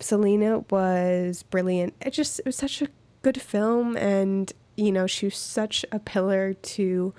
Selena 0.00 0.60
was 0.70 1.42
brilliant. 1.44 1.94
It 2.00 2.12
just 2.12 2.38
it 2.40 2.46
was 2.46 2.56
such 2.56 2.82
a 2.82 2.88
good 3.22 3.40
film, 3.40 3.96
and 3.96 4.52
you 4.76 4.92
know 4.92 5.06
she 5.06 5.26
was 5.26 5.36
such 5.36 5.84
a 5.92 5.98
pillar 5.98 6.54
to 6.54 7.12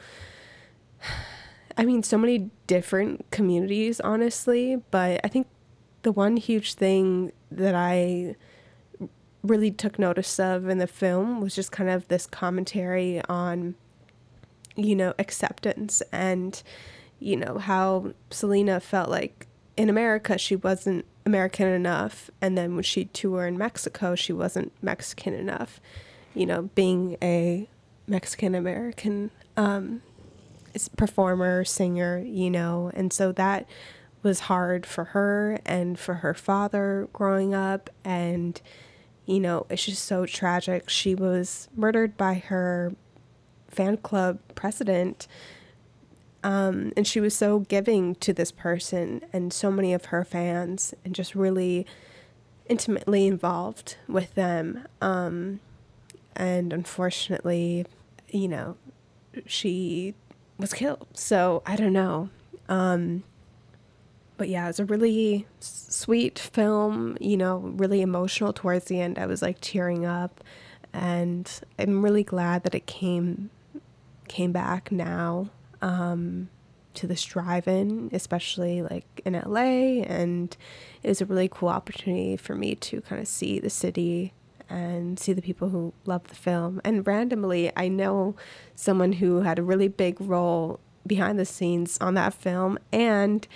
I 1.77 1.85
mean, 1.85 2.03
so 2.03 2.17
many 2.17 2.51
different 2.67 3.29
communities, 3.31 3.99
honestly, 3.99 4.81
but 4.91 5.19
I 5.23 5.27
think 5.27 5.47
the 6.03 6.11
one 6.11 6.37
huge 6.37 6.75
thing 6.75 7.31
that 7.51 7.75
I 7.75 8.35
really 9.43 9.71
took 9.71 9.99
notice 9.99 10.39
of 10.39 10.67
in 10.67 10.77
the 10.77 10.87
film 10.87 11.41
was 11.41 11.53
just 11.53 11.71
kind 11.71 11.89
of 11.89 12.07
this 12.07 12.25
commentary 12.25 13.21
on, 13.27 13.75
you 14.75 14.95
know, 14.95 15.13
acceptance 15.19 16.01
and, 16.11 16.63
you 17.19 17.35
know, 17.35 17.57
how 17.57 18.13
Selena 18.29 18.79
felt 18.79 19.09
like 19.09 19.47
in 19.75 19.89
America 19.89 20.37
she 20.37 20.55
wasn't 20.55 21.05
American 21.25 21.67
enough. 21.67 22.31
And 22.41 22.57
then 22.57 22.75
when 22.75 22.83
she 22.83 23.05
toured 23.05 23.49
in 23.49 23.57
Mexico, 23.57 24.15
she 24.15 24.33
wasn't 24.33 24.71
Mexican 24.81 25.33
enough, 25.33 25.81
you 26.33 26.45
know, 26.45 26.63
being 26.75 27.17
a 27.21 27.67
Mexican 28.07 28.55
American. 28.55 29.31
Um, 29.55 30.01
performer, 30.97 31.63
singer, 31.63 32.17
you 32.17 32.49
know, 32.49 32.89
and 32.95 33.13
so 33.13 33.31
that 33.31 33.67
was 34.23 34.39
hard 34.41 34.85
for 34.85 35.03
her 35.03 35.59
and 35.65 35.99
for 35.99 36.15
her 36.15 36.33
father 36.33 37.07
growing 37.13 37.53
up. 37.53 37.91
And, 38.03 38.59
you 39.25 39.39
know, 39.39 39.65
it's 39.69 39.85
just 39.85 40.03
so 40.05 40.25
tragic. 40.25 40.89
She 40.89 41.15
was 41.15 41.69
murdered 41.75 42.17
by 42.17 42.35
her 42.35 42.93
fan 43.69 43.97
club 43.97 44.39
president 44.55 45.27
Um, 46.43 46.91
and 46.97 47.07
she 47.07 47.21
was 47.21 47.33
so 47.33 47.59
giving 47.59 48.15
to 48.15 48.33
this 48.33 48.51
person 48.51 49.21
and 49.31 49.53
so 49.53 49.71
many 49.71 49.93
of 49.93 50.05
her 50.05 50.25
fans, 50.25 50.93
and 51.05 51.15
just 51.15 51.35
really 51.35 51.85
intimately 52.67 53.27
involved 53.27 53.95
with 54.07 54.35
them. 54.35 54.85
Um, 55.01 55.61
and 56.35 56.73
unfortunately, 56.73 57.85
you 58.29 58.47
know, 58.49 58.75
she 59.45 60.15
was 60.57 60.73
killed. 60.73 61.07
So 61.13 61.63
I 61.65 61.75
don't 61.77 61.93
know. 61.93 62.29
Um, 62.67 63.23
but 64.37 64.49
yeah, 64.49 64.65
it 64.65 64.67
was 64.67 64.79
a 64.79 64.85
really 64.85 65.45
sweet 65.59 66.39
film, 66.39 67.17
you 67.19 67.37
know, 67.37 67.57
really 67.57 68.01
emotional 68.01 68.53
towards 68.53 68.85
the 68.85 68.99
end. 68.99 69.19
I 69.19 69.25
was 69.25 69.41
like 69.41 69.57
tearing 69.61 70.05
up 70.05 70.43
and 70.93 71.49
I'm 71.79 72.03
really 72.03 72.23
glad 72.23 72.63
that 72.63 72.75
it 72.75 72.85
came 72.85 73.49
came 74.27 74.51
back 74.51 74.91
now 74.91 75.49
um, 75.81 76.49
to 76.93 77.07
this 77.07 77.23
drive-in, 77.23 78.09
especially 78.13 78.81
like 78.81 79.21
in 79.25 79.33
LA 79.33 80.03
and 80.03 80.55
it 81.03 81.09
was 81.09 81.21
a 81.21 81.25
really 81.25 81.49
cool 81.49 81.69
opportunity 81.69 82.37
for 82.37 82.55
me 82.55 82.75
to 82.75 83.01
kind 83.01 83.21
of 83.21 83.27
see 83.27 83.59
the 83.59 83.69
city 83.69 84.33
and 84.69 85.19
see 85.19 85.33
the 85.33 85.41
people 85.41 85.69
who 85.69 85.93
love 86.05 86.27
the 86.29 86.35
film. 86.35 86.81
And 86.83 87.05
randomly, 87.05 87.71
I 87.75 87.87
know 87.89 88.35
someone 88.75 89.13
who 89.13 89.41
had 89.41 89.59
a 89.59 89.63
really 89.63 89.87
big 89.87 90.19
role 90.19 90.79
behind 91.05 91.37
the 91.37 91.45
scenes 91.45 91.97
on 91.99 92.13
that 92.13 92.33
film 92.33 92.79
and 92.91 93.47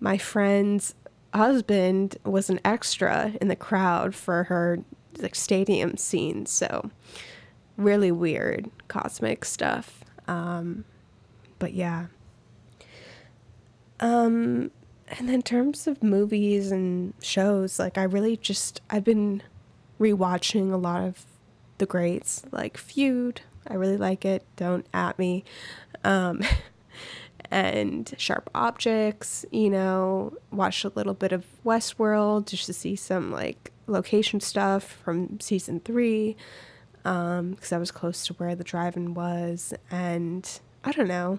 my 0.00 0.18
friend's 0.18 0.94
husband 1.34 2.16
was 2.24 2.48
an 2.48 2.60
extra 2.64 3.32
in 3.40 3.48
the 3.48 3.56
crowd 3.56 4.14
for 4.14 4.44
her 4.44 4.78
like 5.18 5.34
stadium 5.34 5.96
scene 5.96 6.46
so 6.46 6.90
really 7.76 8.10
weird 8.10 8.70
cosmic 8.88 9.44
stuff 9.44 10.02
um 10.26 10.84
but 11.58 11.74
yeah. 11.74 12.06
Um 14.00 14.70
and 15.08 15.28
then 15.28 15.36
in 15.36 15.42
terms 15.42 15.86
of 15.86 16.02
movies 16.02 16.70
and 16.70 17.14
shows 17.22 17.78
like 17.78 17.96
i 17.96 18.02
really 18.02 18.36
just 18.36 18.82
i've 18.90 19.04
been 19.04 19.42
rewatching 19.98 20.72
a 20.72 20.76
lot 20.76 21.02
of 21.02 21.24
the 21.78 21.86
greats 21.86 22.42
like 22.50 22.76
feud. 22.76 23.40
I 23.66 23.74
really 23.74 23.96
like 23.96 24.24
it. 24.24 24.44
Don't 24.56 24.86
at 24.92 25.18
me. 25.18 25.44
Um 26.04 26.42
and 27.50 28.14
Sharp 28.18 28.50
Objects, 28.54 29.44
you 29.50 29.70
know, 29.70 30.36
watched 30.50 30.84
a 30.84 30.92
little 30.94 31.14
bit 31.14 31.32
of 31.32 31.46
Westworld 31.64 32.46
just 32.46 32.66
to 32.66 32.72
see 32.72 32.96
some 32.96 33.30
like 33.30 33.72
location 33.86 34.40
stuff 34.40 34.84
from 34.84 35.40
season 35.40 35.80
three, 35.80 36.36
because 37.02 37.38
um, 37.38 37.56
I 37.72 37.78
was 37.78 37.90
close 37.90 38.26
to 38.26 38.34
where 38.34 38.54
the 38.54 38.64
drive-in 38.64 39.14
was, 39.14 39.72
and 39.90 40.60
I 40.84 40.92
don't 40.92 41.08
know, 41.08 41.38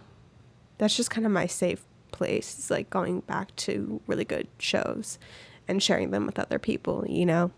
that's 0.79 0.95
just 0.95 1.11
kind 1.11 1.27
of 1.27 1.31
my 1.31 1.45
safe 1.45 1.83
place. 2.11 2.55
It's 2.57 2.71
like 2.71 2.89
going 2.89 3.19
back 3.21 3.55
to 3.57 4.01
really 4.07 4.25
good 4.25 4.47
shows 4.57 5.19
and 5.67 5.83
sharing 5.83 6.09
them 6.09 6.25
with 6.25 6.39
other 6.39 6.57
people, 6.57 7.05
you 7.07 7.25
know. 7.25 7.51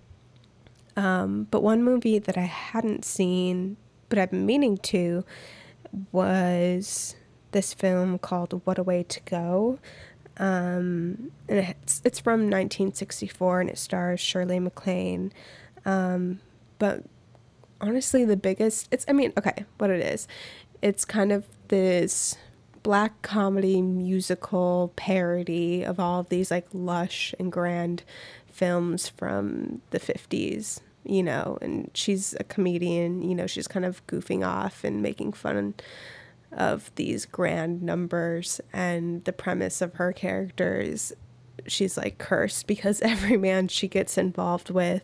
Um, 0.97 1.47
but 1.51 1.63
one 1.63 1.83
movie 1.83 2.19
that 2.19 2.37
I 2.37 2.41
hadn't 2.41 3.05
seen, 3.05 3.77
but 4.09 4.19
I've 4.19 4.31
been 4.31 4.45
meaning 4.45 4.77
to, 4.77 5.23
was 6.11 7.15
this 7.51 7.73
film 7.73 8.17
called 8.17 8.61
What 8.65 8.77
a 8.77 8.83
Way 8.83 9.03
to 9.03 9.19
Go. 9.21 9.79
Um, 10.37 11.31
and 11.47 11.59
it's, 11.83 12.01
it's 12.03 12.19
from 12.19 12.41
1964 12.41 13.61
and 13.61 13.69
it 13.69 13.77
stars 13.77 14.19
Shirley 14.19 14.59
MacLaine. 14.59 15.31
Um, 15.85 16.39
but 16.79 17.03
honestly, 17.79 18.25
the 18.25 18.37
biggest, 18.37 18.87
it's, 18.91 19.05
I 19.07 19.13
mean, 19.13 19.33
okay, 19.37 19.65
what 19.77 19.89
it 19.89 20.01
is, 20.01 20.27
it's 20.81 21.05
kind 21.05 21.31
of 21.31 21.45
this 21.67 22.37
black 22.83 23.21
comedy 23.21 23.81
musical 23.81 24.91
parody 24.95 25.83
of 25.83 25.99
all 25.99 26.21
of 26.21 26.29
these 26.29 26.49
like 26.49 26.67
lush 26.73 27.33
and 27.39 27.51
grand 27.51 28.03
films 28.51 29.07
from 29.07 29.81
the 29.91 29.99
50s 29.99 30.81
you 31.03 31.21
know 31.21 31.57
and 31.61 31.89
she's 31.93 32.35
a 32.39 32.43
comedian 32.43 33.21
you 33.21 33.35
know 33.35 33.47
she's 33.47 33.67
kind 33.67 33.85
of 33.85 34.05
goofing 34.07 34.45
off 34.45 34.83
and 34.83 35.01
making 35.01 35.31
fun 35.31 35.73
of 36.51 36.91
these 36.95 37.25
grand 37.25 37.81
numbers 37.81 38.59
and 38.73 39.23
the 39.23 39.33
premise 39.33 39.81
of 39.81 39.93
her 39.95 40.11
character 40.11 40.79
is 40.79 41.15
she's 41.67 41.97
like 41.97 42.17
cursed 42.17 42.67
because 42.67 43.01
every 43.03 43.37
man 43.37 43.67
she 43.67 43.87
gets 43.87 44.17
involved 44.17 44.69
with 44.69 45.03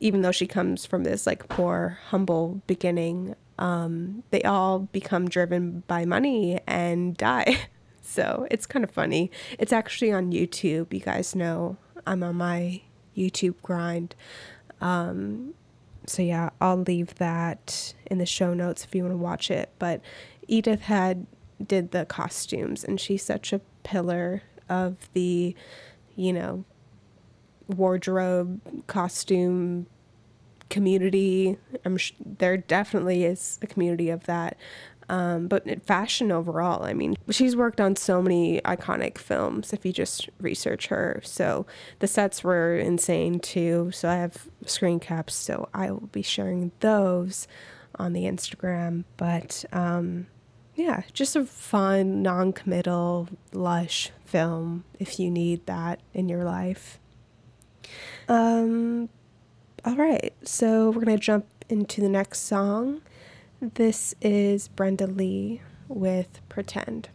even 0.00 0.22
though 0.22 0.32
she 0.32 0.46
comes 0.46 0.86
from 0.86 1.04
this 1.04 1.26
like 1.26 1.48
poor 1.48 1.98
humble 2.10 2.62
beginning 2.66 3.34
um, 3.58 4.22
they 4.30 4.42
all 4.42 4.80
become 4.80 5.28
driven 5.28 5.82
by 5.86 6.04
money 6.04 6.60
and 6.66 7.16
die. 7.16 7.58
So 8.00 8.46
it's 8.50 8.64
kind 8.64 8.86
of 8.86 8.90
funny. 8.90 9.30
It's 9.58 9.70
actually 9.70 10.12
on 10.12 10.32
youtube. 10.32 10.94
You 10.94 11.00
guys 11.00 11.34
know 11.34 11.76
i'm 12.06 12.22
on 12.22 12.36
my 12.36 12.80
youtube 13.14 13.56
grind. 13.60 14.14
Um, 14.80 15.52
so 16.06 16.22
yeah 16.22 16.48
i'll 16.58 16.78
leave 16.78 17.16
that 17.16 17.92
in 18.06 18.16
the 18.16 18.24
show 18.24 18.54
notes 18.54 18.82
if 18.82 18.94
you 18.94 19.02
want 19.02 19.12
to 19.12 19.18
watch 19.18 19.50
it. 19.50 19.74
But 19.78 20.00
Edith 20.48 20.82
Head 20.82 21.26
did 21.64 21.90
the 21.90 22.04
costumes 22.04 22.84
and 22.84 23.00
she's 23.00 23.22
such 23.22 23.52
a 23.52 23.60
pillar 23.82 24.42
of 24.68 24.96
the 25.12 25.54
you 26.16 26.32
know 26.32 26.64
wardrobe 27.68 28.60
costume 28.86 29.86
community. 30.70 31.56
I'm 31.84 31.96
sh- 31.96 32.12
there 32.24 32.56
definitely 32.56 33.24
is 33.24 33.58
a 33.62 33.66
community 33.66 34.10
of 34.10 34.24
that. 34.24 34.56
Um, 35.10 35.48
but 35.48 35.64
fashion 35.86 36.30
overall 36.30 36.82
i 36.82 36.92
mean 36.92 37.16
she's 37.30 37.56
worked 37.56 37.80
on 37.80 37.96
so 37.96 38.20
many 38.20 38.60
iconic 38.66 39.16
films 39.16 39.72
if 39.72 39.86
you 39.86 39.92
just 39.92 40.28
research 40.38 40.88
her. 40.88 41.22
So 41.24 41.66
the 42.00 42.06
sets 42.06 42.44
were 42.44 42.76
insane 42.76 43.40
too. 43.40 43.90
So 43.92 44.08
i 44.10 44.16
have 44.16 44.48
screen 44.66 45.00
caps 45.00 45.34
so 45.34 45.68
i 45.72 45.90
will 45.90 46.08
be 46.12 46.20
sharing 46.20 46.72
those 46.80 47.48
on 47.98 48.12
the 48.12 48.24
instagram. 48.24 49.04
But 49.16 49.64
um, 49.72 50.26
yeah, 50.78 51.02
just 51.12 51.34
a 51.34 51.44
fun, 51.44 52.22
non 52.22 52.52
committal, 52.52 53.28
lush 53.52 54.12
film 54.24 54.84
if 55.00 55.18
you 55.18 55.28
need 55.28 55.66
that 55.66 55.98
in 56.14 56.28
your 56.28 56.44
life. 56.44 57.00
Um, 58.28 59.08
all 59.84 59.96
right, 59.96 60.32
so 60.44 60.90
we're 60.90 61.04
going 61.04 61.18
to 61.18 61.22
jump 61.22 61.46
into 61.68 62.00
the 62.00 62.08
next 62.08 62.42
song. 62.42 63.00
This 63.60 64.14
is 64.22 64.68
Brenda 64.68 65.08
Lee 65.08 65.62
with 65.88 66.40
Pretend. 66.48 67.08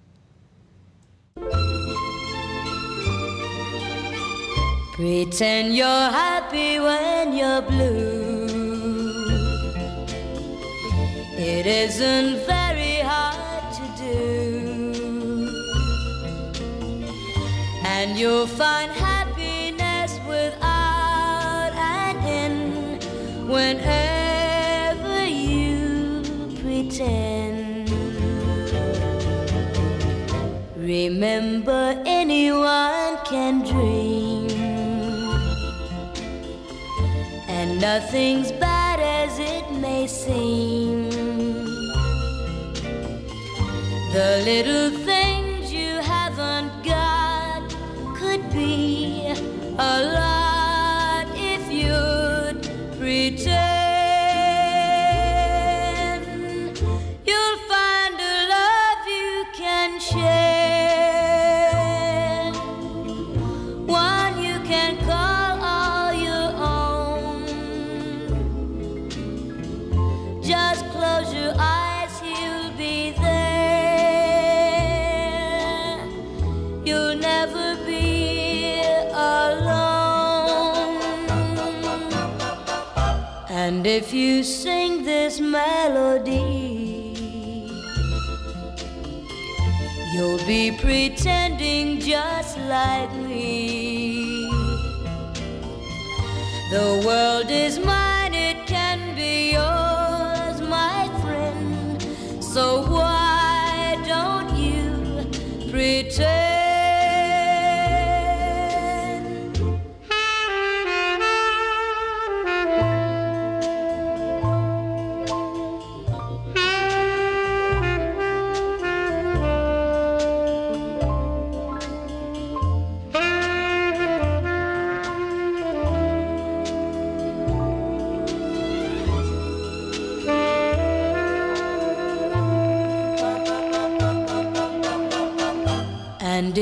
Pretend 4.93 5.75
you're 5.75 5.87
happy 5.87 6.79
when 6.79 7.33
you're 7.33 7.61
blue. 7.61 8.43
It 11.37 11.65
isn't 11.65 12.45
to 12.45 12.62
do. 14.03 15.49
And 17.85 18.17
you'll 18.19 18.47
find 18.47 18.91
happiness 18.91 20.19
without 20.27 21.71
an 21.75 22.15
end 22.41 23.03
whenever 23.47 25.25
you 25.25 26.21
pretend. 26.61 27.89
Remember, 30.75 31.83
anyone 32.05 33.17
can 33.25 33.63
dream, 33.63 34.49
and 37.47 37.79
nothing's 37.79 38.51
bad 38.51 38.99
as 38.99 39.39
it 39.39 39.71
may 39.79 40.07
seem. 40.07 40.72
The 44.13 44.43
little 44.45 45.02
And 83.65 83.87
if 83.87 84.11
you 84.11 84.43
sing 84.43 85.05
this 85.05 85.39
melody, 85.39 86.83
You'll 90.13 90.45
be 90.45 90.69
pretending 90.71 91.99
just 91.99 92.59
like 92.59 93.11
me. 93.13 94.45
The 96.69 97.03
world 97.03 97.49
is 97.49 97.79
mine, 97.79 98.02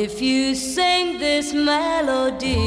if 0.01 0.19
you 0.19 0.55
sing 0.55 1.19
this 1.19 1.53
melody, 1.53 2.57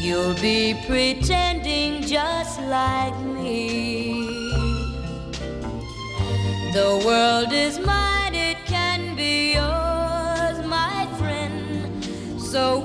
you'll 0.00 0.40
be 0.40 0.74
pretending 0.86 2.00
just 2.00 2.58
like 2.62 3.14
me. 3.20 4.24
The 6.72 7.02
world 7.04 7.52
is 7.52 7.78
mine, 7.78 8.34
it 8.34 8.56
can 8.64 9.14
be 9.14 9.52
yours, 9.52 10.66
my 10.66 11.06
friend. 11.18 12.02
So 12.40 12.80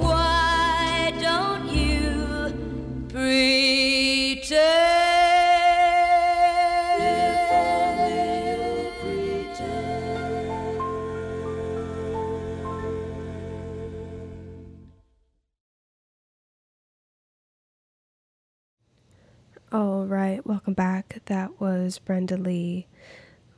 That 21.25 21.59
was 21.59 21.99
Brenda 21.99 22.37
Lee 22.37 22.87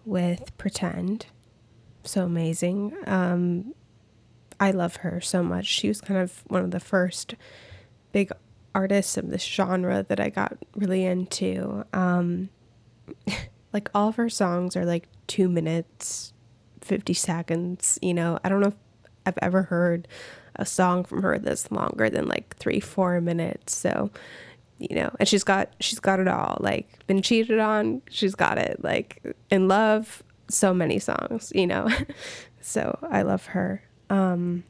with 0.06 0.56
Pretend. 0.58 1.28
So 2.04 2.26
amazing. 2.26 2.96
Um, 3.08 3.74
I 4.60 4.72
love 4.72 4.98
her 4.98 5.20
so 5.20 5.44
much. 5.44 5.66
She 5.66 5.88
was 5.88 6.02
kind 6.02 6.20
of 6.20 6.44
one 6.48 6.64
of 6.64 6.72
the 6.72 6.80
first 6.80 7.36
big 8.12 8.32
artists 8.74 9.18
of 9.18 9.30
this 9.30 9.44
genre 9.44 10.06
that 10.08 10.20
I 10.20 10.30
got 10.30 10.58
really 10.76 11.06
into. 11.06 11.86
Um, 11.94 12.50
like 13.74 13.90
all 13.94 14.10
of 14.10 14.16
her 14.16 14.30
songs 14.30 14.76
are 14.76 14.86
like 14.86 15.08
two 15.28 15.50
minutes, 15.50 16.34
50 16.82 17.14
seconds. 17.14 18.00
You 18.02 18.14
know, 18.14 18.40
I 18.44 18.50
don't 18.50 18.62
know 18.62 18.68
if 18.68 18.76
I've 19.26 19.40
ever 19.42 19.64
heard 19.64 20.08
a 20.56 20.66
song 20.66 21.04
from 21.04 21.24
her 21.24 21.38
that's 21.38 21.72
longer 21.72 22.10
than 22.10 22.28
like 22.28 22.56
three, 22.58 22.80
four 22.80 23.20
minutes. 23.20 23.76
So, 23.76 24.12
you 24.80 24.96
know, 24.96 25.10
and 25.20 25.28
she's 25.28 25.44
got 25.44 25.74
she's 25.80 26.00
got 26.00 26.20
it 26.20 26.28
all. 26.28 26.58
Like 26.60 27.06
been 27.08 27.22
cheated 27.22 27.60
on, 27.60 28.02
she's 28.10 28.36
got 28.36 28.58
it. 28.58 28.84
Like 28.84 29.22
in 29.50 29.68
love, 29.68 30.24
so 30.50 30.74
many 30.74 31.00
songs, 31.00 31.52
you 31.56 31.68
know. 31.68 31.90
so 32.62 32.98
I 33.10 33.22
love 33.22 33.48
her. 33.48 33.84
Um 34.10 34.64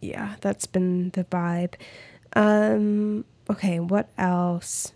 yeah, 0.00 0.36
that's 0.40 0.66
been 0.66 1.10
the 1.10 1.24
vibe. 1.24 1.74
Um 2.34 3.24
okay, 3.48 3.80
what 3.80 4.10
else 4.18 4.92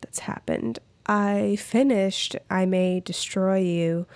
that's 0.00 0.20
happened? 0.20 0.78
I 1.06 1.56
finished 1.56 2.36
I 2.48 2.66
May 2.66 3.00
Destroy 3.00 3.58
You 3.58 4.06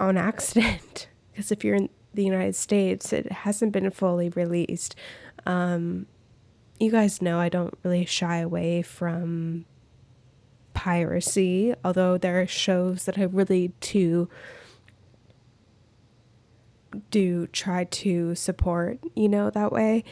on 0.00 0.16
accident 0.16 1.08
because 1.32 1.52
if 1.52 1.62
you're 1.62 1.76
in 1.76 1.90
the 2.14 2.24
United 2.24 2.56
States, 2.56 3.12
it 3.12 3.30
hasn't 3.30 3.72
been 3.72 3.90
fully 3.90 4.30
released. 4.30 4.96
Um, 5.46 6.06
you 6.80 6.90
guys 6.90 7.20
know 7.20 7.38
I 7.38 7.48
don't 7.48 7.74
really 7.82 8.06
shy 8.06 8.38
away 8.38 8.82
from 8.82 9.66
piracy, 10.74 11.74
although 11.84 12.16
there 12.16 12.40
are 12.40 12.46
shows 12.46 13.04
that 13.04 13.18
I 13.18 13.24
really 13.24 13.72
do 13.80 14.28
do 17.10 17.46
try 17.48 17.84
to 17.84 18.34
support, 18.34 18.98
you 19.14 19.28
know, 19.28 19.50
that 19.50 19.70
way. 19.70 20.02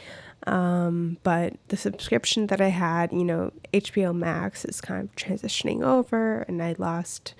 Um, 0.46 1.18
but 1.24 1.54
the 1.68 1.76
subscription 1.76 2.46
that 2.48 2.60
I 2.60 2.68
had, 2.68 3.12
you 3.12 3.24
know, 3.24 3.52
HBO 3.72 4.14
Max 4.14 4.64
is 4.64 4.80
kind 4.80 5.02
of 5.02 5.14
transitioning 5.16 5.82
over 5.82 6.42
and 6.42 6.62
I 6.62 6.76
lost 6.78 7.34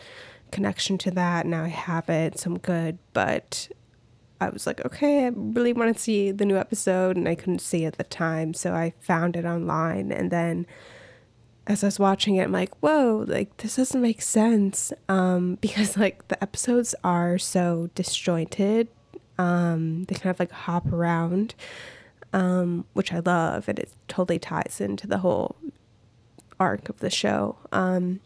connection 0.51 0.99
to 0.99 1.11
that. 1.12 1.47
Now 1.47 1.64
I 1.64 1.69
have 1.69 2.09
it, 2.09 2.41
so 2.41 2.51
I'm 2.51 2.59
good. 2.59 2.99
But 3.12 3.69
I 4.40 4.51
was 4.51 4.66
like, 4.66 4.85
okay, 4.85 5.27
I 5.27 5.33
really 5.35 5.72
want 5.72 5.94
to 5.94 6.01
see 6.01 6.31
the 6.31 6.44
new 6.44 6.57
episode, 6.57 7.16
and 7.16 7.29
I 7.29 7.35
couldn't 7.35 7.61
see 7.61 7.85
at 7.85 7.98
the 7.98 8.05
time, 8.05 8.55
so 8.55 8.72
I 8.72 8.94
found 9.01 9.37
it 9.37 9.44
online. 9.44 10.12
And 10.12 10.31
then 10.31 10.66
as 11.66 11.85
I 11.85 11.88
was 11.88 11.98
watching 11.98 12.37
it, 12.37 12.44
I'm 12.44 12.53
like, 12.53 12.74
whoa, 12.77 13.24
like 13.29 13.57
this 13.59 13.77
doesn't 13.77 14.01
make 14.01 14.22
sense 14.22 14.92
um, 15.09 15.55
because 15.61 15.96
like 15.96 16.27
the 16.29 16.42
episodes 16.42 16.94
are 17.05 17.38
so 17.38 17.90
disjointed. 17.94 18.88
Um, 19.38 20.05
they 20.05 20.14
kind 20.14 20.31
of 20.31 20.40
like 20.40 20.51
hop 20.51 20.92
around, 20.92 21.55
um, 22.33 22.87
which 22.94 23.12
I 23.12 23.20
love, 23.20 23.68
and 23.68 23.79
it 23.79 23.90
totally 24.09 24.38
ties 24.38 24.81
into 24.81 25.07
the 25.07 25.18
whole 25.18 25.57
arc 26.59 26.88
of 26.88 26.98
the 27.01 27.11
show. 27.11 27.57
Um, 27.70 28.20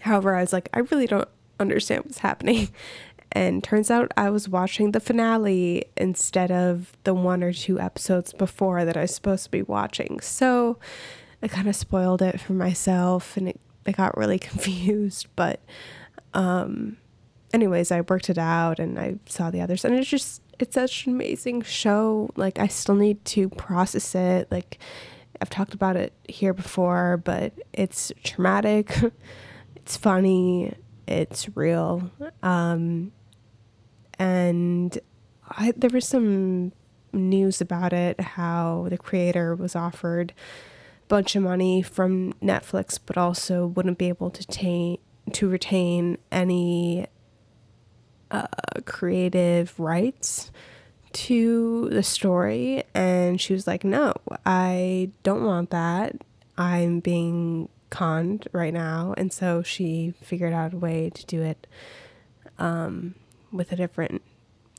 however, 0.00 0.36
I 0.36 0.42
was 0.42 0.52
like, 0.52 0.68
I 0.72 0.80
really 0.80 1.06
don't 1.06 1.28
understand 1.58 2.04
what's 2.04 2.18
happening. 2.18 2.68
And 3.34 3.64
turns 3.64 3.90
out 3.90 4.12
I 4.16 4.28
was 4.28 4.48
watching 4.48 4.92
the 4.92 5.00
finale 5.00 5.86
instead 5.96 6.50
of 6.50 6.92
the 7.04 7.14
one 7.14 7.42
or 7.42 7.52
two 7.52 7.80
episodes 7.80 8.32
before 8.34 8.84
that 8.84 8.96
I 8.96 9.02
was 9.02 9.14
supposed 9.14 9.44
to 9.44 9.50
be 9.50 9.62
watching. 9.62 10.20
So 10.20 10.78
I 11.42 11.48
kind 11.48 11.66
of 11.66 11.74
spoiled 11.74 12.20
it 12.20 12.40
for 12.40 12.52
myself 12.52 13.36
and 13.36 13.48
it, 13.48 13.60
I 13.86 13.92
got 13.92 14.16
really 14.18 14.38
confused. 14.50 15.28
But, 15.34 15.60
um, 16.34 16.98
anyways, 17.54 17.90
I 17.90 18.02
worked 18.02 18.28
it 18.28 18.38
out 18.38 18.78
and 18.78 18.98
I 18.98 19.16
saw 19.26 19.50
the 19.50 19.62
others. 19.62 19.84
And 19.84 19.94
it's 19.94 20.10
just, 20.10 20.42
it's 20.58 20.74
such 20.74 21.06
an 21.06 21.14
amazing 21.14 21.62
show. 21.62 22.30
Like, 22.36 22.58
I 22.58 22.66
still 22.66 22.96
need 22.96 23.24
to 23.26 23.48
process 23.48 24.14
it. 24.14 24.52
Like, 24.52 24.78
I've 25.40 25.50
talked 25.50 25.74
about 25.74 25.96
it 25.96 26.12
here 26.28 26.52
before, 26.52 27.16
but 27.16 27.52
it's 27.72 28.12
traumatic, 28.22 28.94
it's 29.76 29.96
funny, 29.96 30.72
it's 31.08 31.48
real. 31.56 32.12
Um, 32.44 33.10
and 34.22 34.98
I, 35.48 35.72
there 35.76 35.90
was 35.90 36.06
some 36.06 36.70
news 37.12 37.60
about 37.60 37.92
it 37.92 38.20
how 38.20 38.86
the 38.88 38.96
creator 38.96 39.56
was 39.56 39.74
offered 39.74 40.32
a 41.02 41.06
bunch 41.08 41.34
of 41.34 41.42
money 41.42 41.82
from 41.82 42.32
Netflix, 42.34 43.00
but 43.04 43.18
also 43.18 43.66
wouldn't 43.66 43.98
be 43.98 44.08
able 44.08 44.30
to 44.30 44.46
ta- 44.46 45.02
to 45.32 45.48
retain 45.48 46.18
any 46.30 47.08
uh, 48.30 48.46
creative 48.84 49.78
rights 49.80 50.52
to 51.12 51.88
the 51.90 52.04
story. 52.04 52.84
And 52.94 53.40
she 53.40 53.52
was 53.52 53.66
like, 53.66 53.82
"No, 53.82 54.14
I 54.46 55.10
don't 55.24 55.44
want 55.44 55.70
that. 55.70 56.14
I'm 56.56 57.00
being 57.00 57.68
conned 57.90 58.46
right 58.52 58.72
now." 58.72 59.14
And 59.16 59.32
so 59.32 59.64
she 59.64 60.14
figured 60.22 60.52
out 60.52 60.74
a 60.74 60.78
way 60.78 61.10
to 61.10 61.26
do 61.26 61.42
it 61.42 61.66
um, 62.58 63.16
with 63.52 63.72
a 63.72 63.76
different 63.76 64.22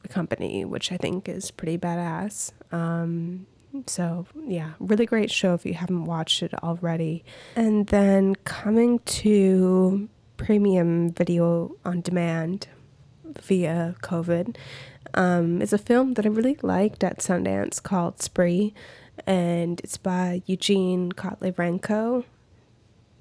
company, 0.10 0.66
which 0.66 0.92
I 0.92 0.98
think 0.98 1.30
is 1.30 1.52
pretty 1.52 1.78
badass. 1.78 2.52
Um, 2.72 3.46
so, 3.88 4.28
yeah, 4.46 4.74
really 4.80 5.06
great 5.06 5.32
show 5.32 5.54
if 5.54 5.66
you 5.66 5.74
haven't 5.74 6.06
watched 6.06 6.44
it 6.44 6.54
already. 6.64 7.24
And 7.56 7.88
then 7.88 8.36
coming 8.44 9.00
to 9.00 10.10
premium 10.38 11.12
video 11.12 11.76
on 11.86 12.02
demand 12.02 12.68
via 13.24 13.96
COVID 14.02 14.56
um, 15.14 15.62
is 15.62 15.74
a 15.74 15.78
film 15.78 16.14
that 16.16 16.26
I 16.26 16.30
really 16.30 16.58
liked 16.62 17.04
at 17.04 17.20
Sundance 17.20 17.82
called 17.82 18.22
Spree, 18.22 18.74
and 19.26 19.80
it's 19.82 19.98
by 19.98 20.42
Eugene 20.46 21.12
Kotlyarenko. 21.12 22.26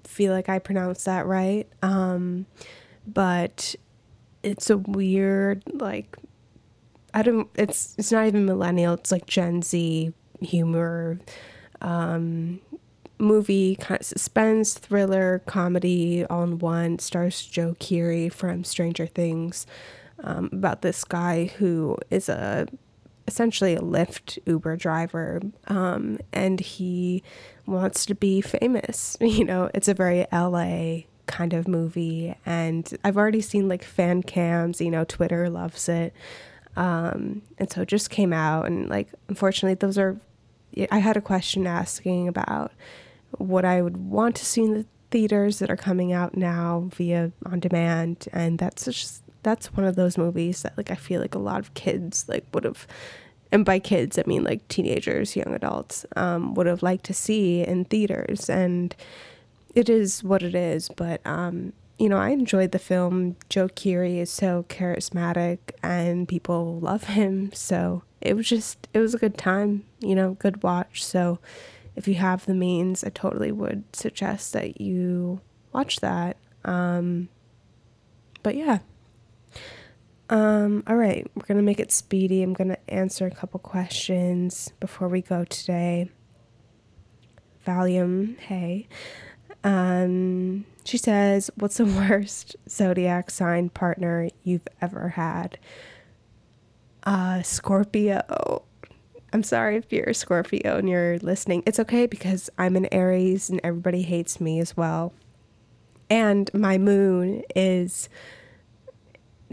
Feel 0.05 0.33
like 0.33 0.49
I 0.49 0.59
pronounced 0.59 1.05
that 1.05 1.27
right. 1.27 1.67
Um, 1.83 2.47
but 3.07 3.75
it's 4.43 4.71
a 4.71 4.77
weird 4.77 5.63
like 5.73 6.17
I 7.15 7.23
don't 7.23 7.49
it's 7.55 7.95
it's 7.99 8.13
not 8.13 8.27
even 8.27 8.45
millennial, 8.45 8.95
it's 8.95 9.13
like 9.13 9.27
Gen 9.27 9.63
Z 9.63 10.13
humor. 10.41 11.19
Um 11.81 12.61
movie, 13.19 13.77
kind 13.77 14.01
of 14.01 14.07
suspense, 14.07 14.75
thriller, 14.75 15.41
comedy, 15.47 16.25
all 16.27 16.43
in 16.43 16.59
one. 16.59 16.99
Stars 16.99 17.45
Joe 17.47 17.77
Keery 17.79 18.31
from 18.31 18.65
Stranger 18.65 19.07
Things, 19.07 19.67
um, 20.23 20.51
about 20.53 20.83
this 20.83 21.05
guy 21.05 21.47
who 21.59 21.97
is 22.11 22.29
a 22.29 22.67
essentially 23.29 23.75
a 23.75 23.81
Lyft 23.81 24.39
Uber 24.47 24.77
driver, 24.77 25.41
um, 25.69 26.19
and 26.33 26.61
he 26.61 27.23
wants 27.67 28.05
to 28.07 28.15
be 28.15 28.41
famous. 28.41 29.17
You 29.21 29.45
know, 29.45 29.71
it's 29.73 29.89
a 29.89 29.95
very 29.95 30.27
LA 30.33 31.05
kind 31.33 31.55
of 31.55 31.67
movie, 31.67 32.35
and 32.45 32.97
I've 33.03 33.17
already 33.17 33.41
seen 33.41 33.69
like 33.69 33.83
fan 33.83 34.23
cams. 34.23 34.81
You 34.81 34.91
know, 34.91 35.05
Twitter 35.05 35.49
loves 35.49 35.89
it, 35.89 36.13
um, 36.77 37.43
and 37.59 37.71
so 37.73 37.83
it 37.83 37.89
just 37.89 38.11
came 38.11 38.33
out, 38.33 38.67
and 38.67 38.89
like 38.89 39.09
unfortunately, 39.29 39.75
those 39.75 39.99
are. 39.99 40.17
I 40.91 40.99
had 40.99 41.17
a 41.17 41.21
question 41.21 41.67
asking 41.67 42.29
about 42.29 42.73
what 43.37 43.65
I 43.65 43.83
would 43.83 43.97
want 43.97 44.37
to 44.37 44.45
see 44.47 44.63
in 44.63 44.75
the 44.75 44.87
theaters 45.11 45.59
that 45.59 45.71
are 45.71 45.77
coming 45.77 46.13
out 46.13 46.37
now 46.37 46.89
via 46.95 47.33
on 47.47 47.61
demand, 47.61 48.29
and 48.33 48.59
that's 48.59 48.85
just 48.85 49.23
that's 49.43 49.75
one 49.75 49.87
of 49.87 49.97
those 49.97 50.19
movies 50.19 50.63
that 50.63 50.77
like 50.77 50.91
I 50.91 50.95
feel 50.95 51.21
like 51.21 51.35
a 51.35 51.39
lot 51.39 51.61
of 51.61 51.75
kids 51.75 52.27
like 52.29 52.45
would 52.53 52.65
have 52.65 52.87
and 53.51 53.65
by 53.65 53.79
kids 53.79 54.19
I 54.19 54.25
mean 54.27 54.45
like 54.45 54.67
teenagers, 54.69 55.37
young 55.37 55.55
adults, 55.55 56.07
um, 56.17 56.55
would 56.55 56.67
have 56.67 56.83
liked 56.83 57.05
to 57.07 57.15
see 57.15 57.63
in 57.63 57.85
theaters 57.85 58.49
and 58.49 58.95
it 59.75 59.89
is 59.89 60.23
what 60.23 60.43
it 60.43 60.55
is, 60.55 60.89
but 60.89 61.21
um, 61.27 61.73
you 61.99 62.09
know, 62.09 62.19
I 62.19 62.31
enjoyed 62.31 62.73
the 62.73 62.79
film. 62.79 63.37
Joe 63.49 63.69
Keery 63.69 64.19
is 64.19 64.31
so 64.31 64.65
charismatic 64.69 65.59
and 65.83 66.29
people 66.29 66.81
love 66.81 67.05
him, 67.05 67.53
so 67.53 68.03
it 68.21 68.35
was 68.35 68.49
just 68.49 68.89
it 68.93 68.99
was 68.99 69.15
a 69.15 69.19
good 69.19 69.39
time, 69.39 69.85
you 70.01 70.15
know, 70.15 70.35
good 70.35 70.63
watch. 70.63 71.05
So 71.05 71.39
if 71.97 72.09
you 72.09 72.15
have 72.15 72.47
the 72.47 72.55
means, 72.55 73.05
I 73.05 73.11
totally 73.11 73.53
would 73.53 73.85
suggest 73.95 74.53
that 74.53 74.81
you 74.81 75.41
watch 75.73 76.01
that. 76.01 76.37
Um, 76.65 77.29
but 78.43 78.57
yeah, 78.57 78.79
um, 80.29 80.83
all 80.87 80.97
right, 80.97 81.31
we're 81.35 81.47
gonna 81.47 81.63
make 81.63 81.81
it 81.81 81.93
speedy. 81.93 82.43
I'm 82.43 82.55
gonna 82.55 82.79
answer 82.89 83.27
a 83.27 83.31
couple 83.31 83.61
questions 83.61 84.73
before 84.81 85.09
we 85.09 85.21
go 85.21 85.45
today. 85.45 86.11
Valium, 87.67 88.39
hey. 88.39 88.89
Um, 89.65 90.65
she 90.85 90.99
says, 90.99 91.51
What's 91.57 91.77
the 91.77 91.85
worst 92.11 92.57
zodiac 92.69 93.31
sign 93.31 93.69
partner 93.69 94.29
you've 94.43 94.67
ever 94.81 95.11
had? 95.11 95.59
Uh, 97.05 97.43
Scorpio. 97.43 98.63
I'm 99.33 99.43
sorry 99.43 99.77
if 99.77 99.91
you're 99.91 100.11
a 100.11 100.15
Scorpio 100.15 100.77
and 100.77 100.89
you're 100.89 101.19
listening. 101.21 101.63
It's 101.65 101.81
okay 101.81 102.07
because 102.07 102.51
I'm 102.59 102.77
an 102.77 102.87
Aries 102.93 103.49
and 103.49 103.61
everybody 103.65 104.03
hates 104.03 104.41
me 104.41 104.61
as 104.61 104.77
well. 104.77 105.15
And 106.11 106.53
my 106.53 106.77
moon 106.77 107.43
is 107.57 108.11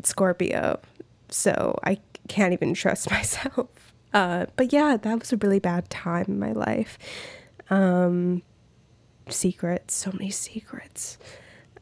Scorpio, 0.04 0.82
so 1.30 1.80
I 1.86 2.00
can't 2.28 2.52
even 2.52 2.74
trust 2.74 3.10
myself. 3.12 3.70
Uh, 4.14 4.48
but 4.56 4.74
yeah, 4.74 4.98
that 4.98 5.20
was 5.20 5.32
a 5.32 5.38
really 5.38 5.60
bad 5.60 5.90
time 5.90 6.26
in 6.28 6.40
my 6.40 6.52
life. 6.52 6.98
Um, 7.70 8.42
secrets, 9.30 9.94
so 9.94 10.12
many 10.12 10.30
secrets. 10.30 11.18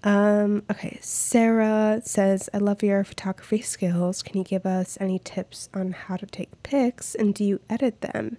Um, 0.03 0.63
okay, 0.71 0.99
Sarah 1.01 2.01
says, 2.03 2.49
I 2.53 2.59
love 2.59 2.83
your 2.83 3.03
photography 3.03 3.61
skills. 3.61 4.21
Can 4.21 4.37
you 4.37 4.43
give 4.43 4.65
us 4.65 4.97
any 5.01 5.19
tips 5.19 5.69
on 5.73 5.91
how 5.91 6.17
to 6.17 6.25
take 6.25 6.63
pics 6.63 7.15
and 7.15 7.33
do 7.33 7.43
you 7.43 7.59
edit 7.69 8.01
them? 8.01 8.37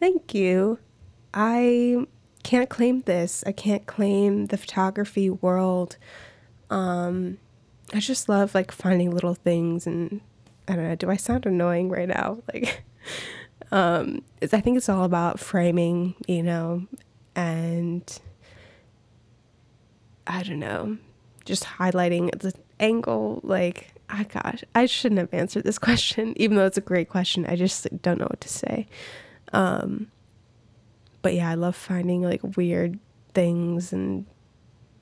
Thank 0.00 0.34
you. 0.34 0.78
I 1.34 2.06
can't 2.42 2.70
claim 2.70 3.02
this. 3.02 3.44
I 3.46 3.52
can't 3.52 3.86
claim 3.86 4.46
the 4.46 4.56
photography 4.56 5.28
world. 5.28 5.96
Um, 6.70 7.38
I 7.92 8.00
just 8.00 8.28
love 8.28 8.54
like 8.54 8.72
finding 8.72 9.10
little 9.10 9.34
things 9.34 9.86
and 9.86 10.20
I 10.66 10.74
don't 10.74 10.88
know, 10.88 10.94
do 10.96 11.10
I 11.10 11.16
sound 11.16 11.46
annoying 11.46 11.88
right 11.88 12.08
now? 12.08 12.38
Like 12.52 12.82
um 13.72 14.22
I 14.42 14.60
think 14.60 14.76
it's 14.76 14.88
all 14.88 15.04
about 15.04 15.40
framing, 15.40 16.14
you 16.28 16.42
know, 16.42 16.86
and 17.34 18.20
I 20.26 20.42
don't 20.42 20.58
know, 20.58 20.98
just 21.44 21.64
highlighting 21.64 22.36
the 22.38 22.52
angle 22.78 23.40
like 23.42 23.92
oh 24.10 24.24
gosh, 24.28 24.62
I 24.74 24.86
shouldn't 24.86 25.18
have 25.18 25.32
answered 25.32 25.64
this 25.64 25.78
question 25.88 26.32
even 26.36 26.56
though 26.56 26.66
it's 26.66 26.78
a 26.78 26.82
great 26.82 27.08
question. 27.08 27.46
I 27.46 27.56
just 27.56 27.86
don't 28.02 28.18
know 28.18 28.26
what 28.26 28.40
to 28.42 28.48
say. 28.48 28.86
Um 29.52 30.10
but 31.22 31.34
yeah, 31.34 31.50
I 31.50 31.54
love 31.54 31.74
finding 31.74 32.22
like 32.22 32.56
weird 32.56 32.98
things 33.34 33.92
and 33.92 34.26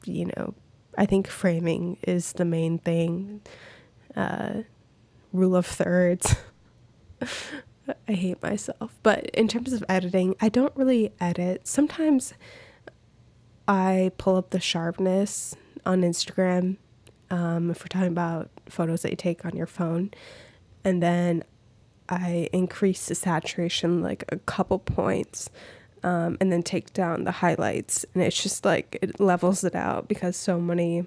you 0.07 0.27
know, 0.37 0.55
I 0.97 1.07
think 1.07 1.29
framing 1.29 1.99
is 2.03 2.33
the 2.35 2.45
main 2.45 2.79
thing. 2.79 3.41
Uh, 4.17 4.63
rule 5.33 5.57
of 5.57 5.67
thirds. 5.67 6.37
I 8.09 8.13
hate 8.13 8.43
myself. 8.43 8.95
But 9.03 9.27
in 9.27 9.49
terms 9.49 9.73
of 9.73 9.85
editing, 9.89 10.35
I 10.41 10.49
don't 10.49 10.75
really 10.77 11.13
edit. 11.21 11.67
Sometimes 11.67 12.35
I 13.67 14.13
pull 14.19 14.37
up 14.37 14.51
the 14.51 14.61
sharpness 14.61 15.55
on 15.87 16.03
Instagram 16.03 16.77
um, 17.31 17.71
if 17.71 17.81
we're 17.81 17.89
talking 17.89 18.09
about 18.09 18.51
photos 18.69 19.03
that 19.03 19.11
you 19.11 19.17
take 19.17 19.45
on 19.45 19.57
your 19.57 19.67
phone. 19.67 20.11
And 20.85 21.03
then 21.03 21.45
I 22.09 22.49
increase 22.53 23.07
the 23.07 23.15
saturation 23.15 24.03
like 24.03 24.25
a 24.29 24.37
couple 24.37 24.79
points 24.79 25.49
um, 26.03 26.37
and 26.41 26.53
then 26.53 26.63
take 26.63 26.93
down 26.93 27.25
the 27.25 27.33
highlights. 27.33 28.05
And 28.15 28.23
it's 28.23 28.43
just 28.43 28.65
like 28.65 28.99
it 29.01 29.19
levels 29.19 29.65
it 29.65 29.75
out 29.75 30.09
because 30.09 30.37
so 30.37 30.61
many 30.61 31.07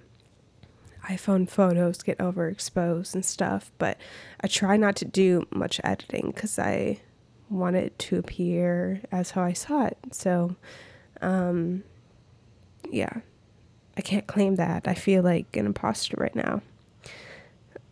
iPhone 1.06 1.50
photos 1.50 2.02
get 2.02 2.18
overexposed 2.18 3.14
and 3.14 3.24
stuff. 3.24 3.72
But 3.78 3.98
I 4.42 4.48
try 4.48 4.76
not 4.78 4.96
to 4.98 5.06
do 5.06 5.48
much 5.52 5.80
editing 5.84 6.32
because 6.34 6.58
I 6.58 7.00
want 7.50 7.76
it 7.76 7.98
to 8.00 8.18
appear 8.18 9.02
as 9.12 9.32
how 9.32 9.44
I 9.44 9.54
saw 9.54 9.86
it. 9.86 9.98
So, 10.12 10.56
um, 11.22 11.84
yeah, 12.92 13.22
I 13.96 14.02
can't 14.02 14.28
claim 14.28 14.56
that. 14.56 14.88
I 14.88 14.94
feel 14.94 15.24
like 15.24 15.56
an 15.56 15.66
imposter 15.66 16.16
right 16.18 16.36
now. 16.36 16.62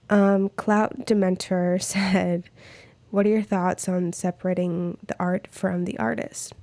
Um, 0.10 0.50
Clout 0.50 1.06
Dementor 1.06 1.82
said, 1.82 2.50
What 3.12 3.26
are 3.26 3.30
your 3.30 3.42
thoughts 3.42 3.90
on 3.90 4.14
separating 4.14 4.98
the 5.08 5.16
art 5.20 5.48
from 5.50 5.86
the 5.86 5.98
artist? 6.00 6.54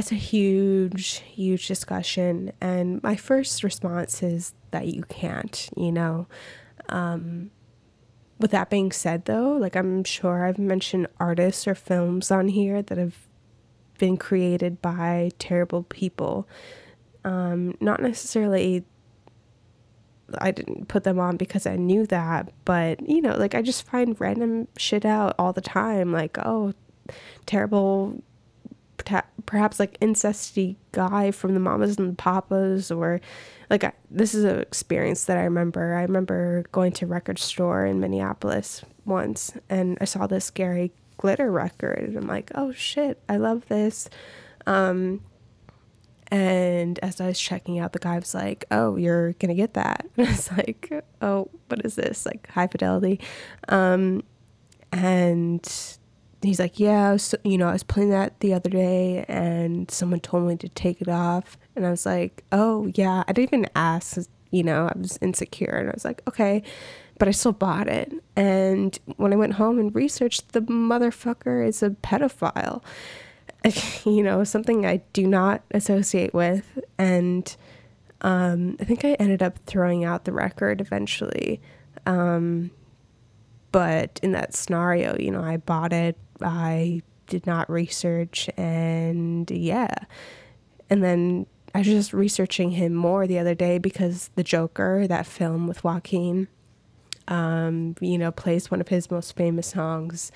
that's 0.00 0.12
a 0.12 0.14
huge, 0.14 1.18
huge 1.18 1.68
discussion. 1.68 2.52
And 2.58 3.02
my 3.02 3.16
first 3.16 3.62
response 3.62 4.22
is 4.22 4.54
that 4.70 4.86
you 4.86 5.02
can't, 5.02 5.68
you 5.76 5.92
know. 5.92 6.26
Um, 6.88 7.50
with 8.38 8.50
that 8.52 8.70
being 8.70 8.92
said, 8.92 9.26
though, 9.26 9.52
like 9.52 9.76
I'm 9.76 10.04
sure 10.04 10.46
I've 10.46 10.58
mentioned 10.58 11.06
artists 11.18 11.68
or 11.68 11.74
films 11.74 12.30
on 12.30 12.48
here 12.48 12.80
that 12.80 12.96
have 12.96 13.28
been 14.00 14.16
created 14.16 14.82
by 14.82 15.30
terrible 15.38 15.84
people. 15.84 16.48
Um, 17.24 17.76
not 17.80 18.02
necessarily, 18.02 18.84
I 20.38 20.50
didn't 20.50 20.88
put 20.88 21.04
them 21.04 21.20
on 21.20 21.36
because 21.36 21.66
I 21.66 21.76
knew 21.76 22.06
that, 22.06 22.52
but 22.64 23.08
you 23.08 23.20
know, 23.20 23.36
like 23.36 23.54
I 23.54 23.62
just 23.62 23.86
find 23.86 24.20
random 24.20 24.66
shit 24.76 25.04
out 25.04 25.36
all 25.38 25.52
the 25.52 25.60
time. 25.60 26.12
Like, 26.12 26.38
oh, 26.38 26.72
terrible 27.46 28.22
perhaps 29.46 29.80
like 29.80 29.98
incesty 30.00 30.76
guy 30.92 31.30
from 31.30 31.54
the 31.54 31.60
mamas 31.60 31.96
and 31.96 32.10
the 32.10 32.16
papas 32.16 32.90
or 32.90 33.20
like 33.70 33.82
I, 33.82 33.92
this 34.10 34.34
is 34.34 34.44
an 34.44 34.60
experience 34.60 35.24
that 35.24 35.38
i 35.38 35.42
remember 35.42 35.94
i 35.94 36.02
remember 36.02 36.64
going 36.70 36.92
to 36.92 37.06
record 37.06 37.38
store 37.38 37.86
in 37.86 37.98
minneapolis 37.98 38.84
once 39.06 39.54
and 39.68 39.96
i 40.00 40.04
saw 40.04 40.26
this 40.26 40.50
gary 40.50 40.92
glitter 41.20 41.50
record 41.50 41.98
and 42.00 42.16
i'm 42.16 42.26
like 42.26 42.50
oh 42.54 42.72
shit 42.72 43.22
i 43.28 43.36
love 43.36 43.66
this 43.68 44.08
um, 44.66 45.20
and 46.28 46.98
as 47.00 47.20
i 47.20 47.26
was 47.26 47.40
checking 47.40 47.78
out 47.78 47.92
the 47.92 47.98
guy 47.98 48.18
was 48.18 48.34
like 48.34 48.64
oh 48.70 48.96
you're 48.96 49.32
gonna 49.34 49.54
get 49.54 49.74
that 49.74 50.06
and 50.16 50.28
i 50.28 50.30
was 50.30 50.50
like 50.52 51.04
oh 51.22 51.48
what 51.68 51.84
is 51.84 51.94
this 51.96 52.24
like 52.24 52.48
high 52.48 52.66
fidelity 52.66 53.20
um, 53.68 54.22
and 54.92 55.98
he's 56.42 56.58
like, 56.58 56.78
yeah, 56.78 57.16
you 57.44 57.58
know, 57.58 57.68
I 57.68 57.72
was 57.72 57.82
playing 57.82 58.10
that 58.10 58.40
the 58.40 58.54
other 58.54 58.70
day 58.70 59.24
and 59.28 59.90
someone 59.90 60.20
told 60.20 60.48
me 60.48 60.56
to 60.56 60.68
take 60.68 61.00
it 61.00 61.08
off. 61.08 61.58
And 61.76 61.86
I 61.86 61.90
was 61.90 62.06
like, 62.06 62.44
oh, 62.52 62.90
yeah. 62.94 63.24
I 63.28 63.32
didn't 63.32 63.54
even 63.54 63.66
ask, 63.76 64.18
you 64.50 64.62
know, 64.62 64.88
I 64.94 64.98
was 64.98 65.18
insecure. 65.20 65.74
And 65.74 65.90
I 65.90 65.92
was 65.92 66.04
like, 66.04 66.22
okay. 66.28 66.62
But 67.20 67.28
I 67.28 67.30
still 67.30 67.52
bought 67.52 67.86
it. 67.86 68.12
And 68.34 68.98
when 69.16 69.32
I 69.32 69.36
went 69.36 69.52
home 69.54 69.78
and 69.78 69.94
researched, 69.94 70.52
the 70.52 70.62
motherfucker 70.62 71.64
is 71.64 71.82
a 71.82 71.90
pedophile. 71.90 72.82
you 74.04 74.22
know, 74.22 74.42
something 74.42 74.84
I 74.84 75.02
do 75.12 75.26
not 75.26 75.62
associate 75.70 76.34
with. 76.34 76.80
And 76.98 77.54
um, 78.22 78.76
I 78.80 78.84
think 78.84 79.04
I 79.04 79.12
ended 79.14 79.42
up 79.42 79.58
throwing 79.66 80.04
out 80.04 80.24
the 80.24 80.32
record 80.32 80.80
eventually. 80.80 81.60
Um, 82.06 82.72
but 83.70 84.18
in 84.22 84.32
that 84.32 84.54
scenario, 84.54 85.16
you 85.16 85.30
know, 85.30 85.42
I 85.42 85.58
bought 85.58 85.92
it 85.92 86.16
I 86.42 87.02
did 87.26 87.46
not 87.46 87.70
research. 87.70 88.48
And 88.56 89.50
yeah. 89.50 89.94
And 90.88 91.02
then 91.02 91.46
I 91.74 91.78
was 91.78 91.86
just 91.86 92.12
researching 92.12 92.72
him 92.72 92.94
more 92.94 93.26
the 93.26 93.38
other 93.38 93.54
day 93.54 93.78
because 93.78 94.30
The 94.34 94.42
Joker, 94.42 95.06
that 95.06 95.26
film 95.26 95.66
with 95.66 95.84
Joaquin, 95.84 96.48
um, 97.28 97.94
you 98.00 98.18
know, 98.18 98.30
plays 98.30 98.70
one 98.70 98.80
of 98.80 98.88
his 98.88 99.10
most 99.10 99.36
famous 99.36 99.68
songs 99.68 100.32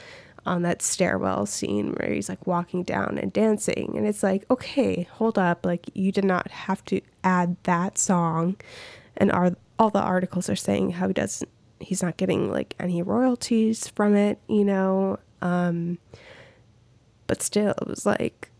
on 0.46 0.62
that 0.62 0.82
stairwell 0.82 1.46
scene 1.46 1.92
where 1.94 2.12
he's 2.12 2.28
like 2.28 2.46
walking 2.46 2.82
down 2.82 3.18
and 3.18 3.32
dancing. 3.32 3.94
And 3.96 4.06
it's 4.06 4.22
like, 4.22 4.44
okay, 4.50 5.08
hold 5.12 5.38
up. 5.38 5.64
Like, 5.64 5.86
you 5.94 6.12
did 6.12 6.24
not 6.24 6.50
have 6.50 6.84
to 6.86 7.00
add 7.22 7.56
that 7.62 7.96
song. 7.96 8.56
And 9.16 9.32
our, 9.32 9.56
all 9.78 9.90
the 9.90 10.00
articles 10.00 10.50
are 10.50 10.56
saying 10.56 10.90
how 10.90 11.08
he 11.08 11.14
doesn't, 11.14 11.48
he's 11.80 12.02
not 12.02 12.16
getting 12.16 12.50
like 12.50 12.74
any 12.78 13.02
royalties 13.02 13.88
from 13.88 14.14
it, 14.14 14.38
you 14.48 14.64
know? 14.64 15.18
Um, 15.40 15.98
but 17.26 17.42
still, 17.42 17.74
it 17.80 17.88
was 17.88 18.04
like, 18.04 18.50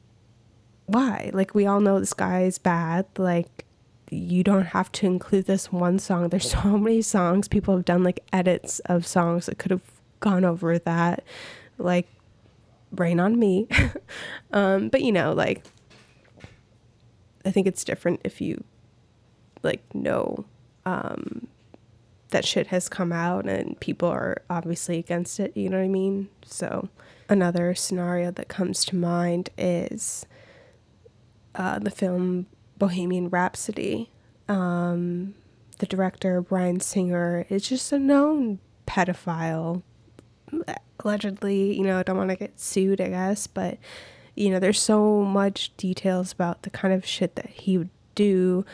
why? 0.87 1.31
Like, 1.33 1.55
we 1.55 1.67
all 1.67 1.81
know 1.81 2.01
this 2.01 2.15
guy 2.15 2.43
is 2.43 2.59
bad. 2.59 3.07
Like, 3.19 3.64
you 4.11 4.43
don't 4.45 4.67
have 4.67 4.93
to 4.93 5.07
include 5.07 5.47
this 5.47 5.73
one 5.73 5.99
song. 5.99 6.29
There's 6.29 6.51
so 6.51 6.79
many 6.79 7.03
songs. 7.03 7.49
People 7.49 7.75
have 7.77 7.85
done 7.85 8.03
like 8.03 8.21
edits 8.33 8.81
of 8.81 9.07
songs 9.07 9.47
that 9.47 9.59
could 9.59 9.71
have 9.71 9.83
gone 10.21 10.45
over 10.45 10.79
that 10.79 11.25
like 11.79 12.09
rain 12.93 13.21
on 13.21 13.39
me. 13.39 13.69
um, 14.53 14.89
but 14.89 15.03
you 15.03 15.13
know, 15.13 15.33
like 15.33 15.65
I 17.45 17.51
think 17.51 17.67
it's 17.67 17.85
different 17.85 18.21
if 18.25 18.41
you 18.41 18.63
like 19.63 19.83
know 19.95 20.45
um, 20.85 21.49
that 22.31 22.45
shit 22.45 22.69
has 22.69 22.89
come 22.89 23.13
out 23.13 23.47
and 23.47 23.79
people 23.81 24.09
are 24.09 24.43
obviously 24.51 24.99
against 24.99 25.41
it, 25.41 25.57
you 25.57 25.69
know 25.69 25.79
what 25.79 25.85
I 25.85 25.89
mean? 25.89 26.29
So 26.45 26.89
another 27.29 27.75
scenario 27.75 28.31
that 28.33 28.49
comes 28.49 28.85
to 28.87 28.97
mind 28.97 29.51
is 29.57 30.27
uh, 31.55 31.79
the 31.79 31.91
film 31.91 32.47
Bohemian 32.79 33.29
Rhapsody. 33.29 34.11
Um, 34.49 35.35
the 35.79 35.87
director 35.87 36.41
Bryan 36.41 36.81
Singer 36.81 37.47
is 37.49 37.69
just 37.69 37.93
a 37.93 37.99
known 37.99 38.59
pedophile 38.87 39.83
allegedly, 41.05 41.77
you 41.77 41.85
know, 41.85 41.99
I 41.99 42.03
don't 42.03 42.17
want 42.17 42.31
to 42.31 42.37
get 42.37 42.61
sued, 42.61 43.01
I 43.01 43.09
guess, 43.09 43.47
but 43.47 43.79
you 44.37 44.51
know, 44.51 44.59
there's 44.59 44.81
so 44.81 45.23
much 45.23 45.77
details 45.77 46.33
about 46.33 46.63
the 46.63 46.71
kind 46.71 46.93
of 46.93 47.07
shit 47.07 47.37
that 47.37 47.51
he 47.51 47.79
would 47.79 47.91
do 48.15 48.65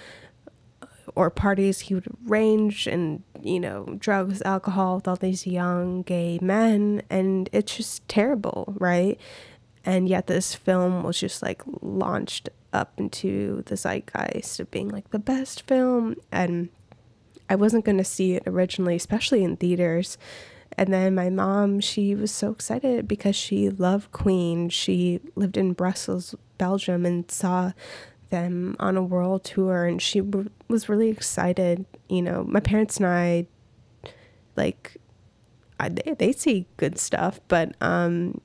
or 1.15 1.29
parties 1.29 1.81
he 1.81 1.95
would 1.95 2.07
arrange 2.29 2.87
and, 2.87 3.23
you 3.43 3.61
know, 3.61 3.97
drugs, 3.99 4.41
alcohol 4.43 4.97
with 4.97 5.09
all 5.09 5.17
these 5.17 5.47
young 5.47 6.03
gay 6.03 6.39
men 6.41 7.03
and 7.11 7.51
it's 7.53 7.77
just 7.77 8.07
terrible, 8.09 8.75
right? 8.79 9.21
And 9.85 10.09
yet 10.09 10.29
this 10.29 10.55
film 10.55 11.03
was 11.03 11.19
just 11.19 11.43
like 11.43 11.63
launched 11.83 12.49
up 12.73 12.93
into 12.99 13.63
the 13.67 13.77
zeitgeist 13.77 14.61
of 14.61 14.71
being 14.71 14.89
like 14.89 15.11
the 15.11 15.19
best 15.19 15.63
film 15.67 16.15
and 16.31 16.69
I 17.49 17.57
wasn't 17.57 17.85
going 17.85 17.99
to 17.99 18.05
see 18.05 18.35
it 18.35 18.45
originally, 18.47 18.95
especially 18.95 19.43
in 19.43 19.57
theaters 19.57 20.17
and 20.77 20.93
then 20.93 21.15
my 21.15 21.31
mom, 21.31 21.81
she 21.81 22.15
was 22.15 22.31
so 22.31 22.51
excited 22.53 23.09
because 23.09 23.37
she 23.37 23.69
loved 23.69 24.13
Queen. 24.13 24.69
She 24.69 25.21
lived 25.35 25.57
in 25.57 25.73
Brussels, 25.73 26.35
Belgium, 26.59 27.05
and 27.05 27.31
saw 27.31 27.73
them 28.31 28.77
on 28.79 28.97
a 28.97 29.03
world 29.03 29.45
tour, 29.45 29.85
and 29.85 30.01
she 30.01 30.21
was 30.21 30.89
really 30.89 31.11
excited. 31.11 31.85
You 32.09 32.23
know, 32.23 32.45
my 32.45 32.61
parents 32.61 32.99
and 32.99 33.07
I, 33.07 33.47
like, 34.57 34.97
I, 35.81 35.89
they, 35.89 36.15
they 36.17 36.33
see 36.33 36.67
good 36.77 36.99
stuff, 36.99 37.41
but 37.49 37.75
um, 37.81 38.41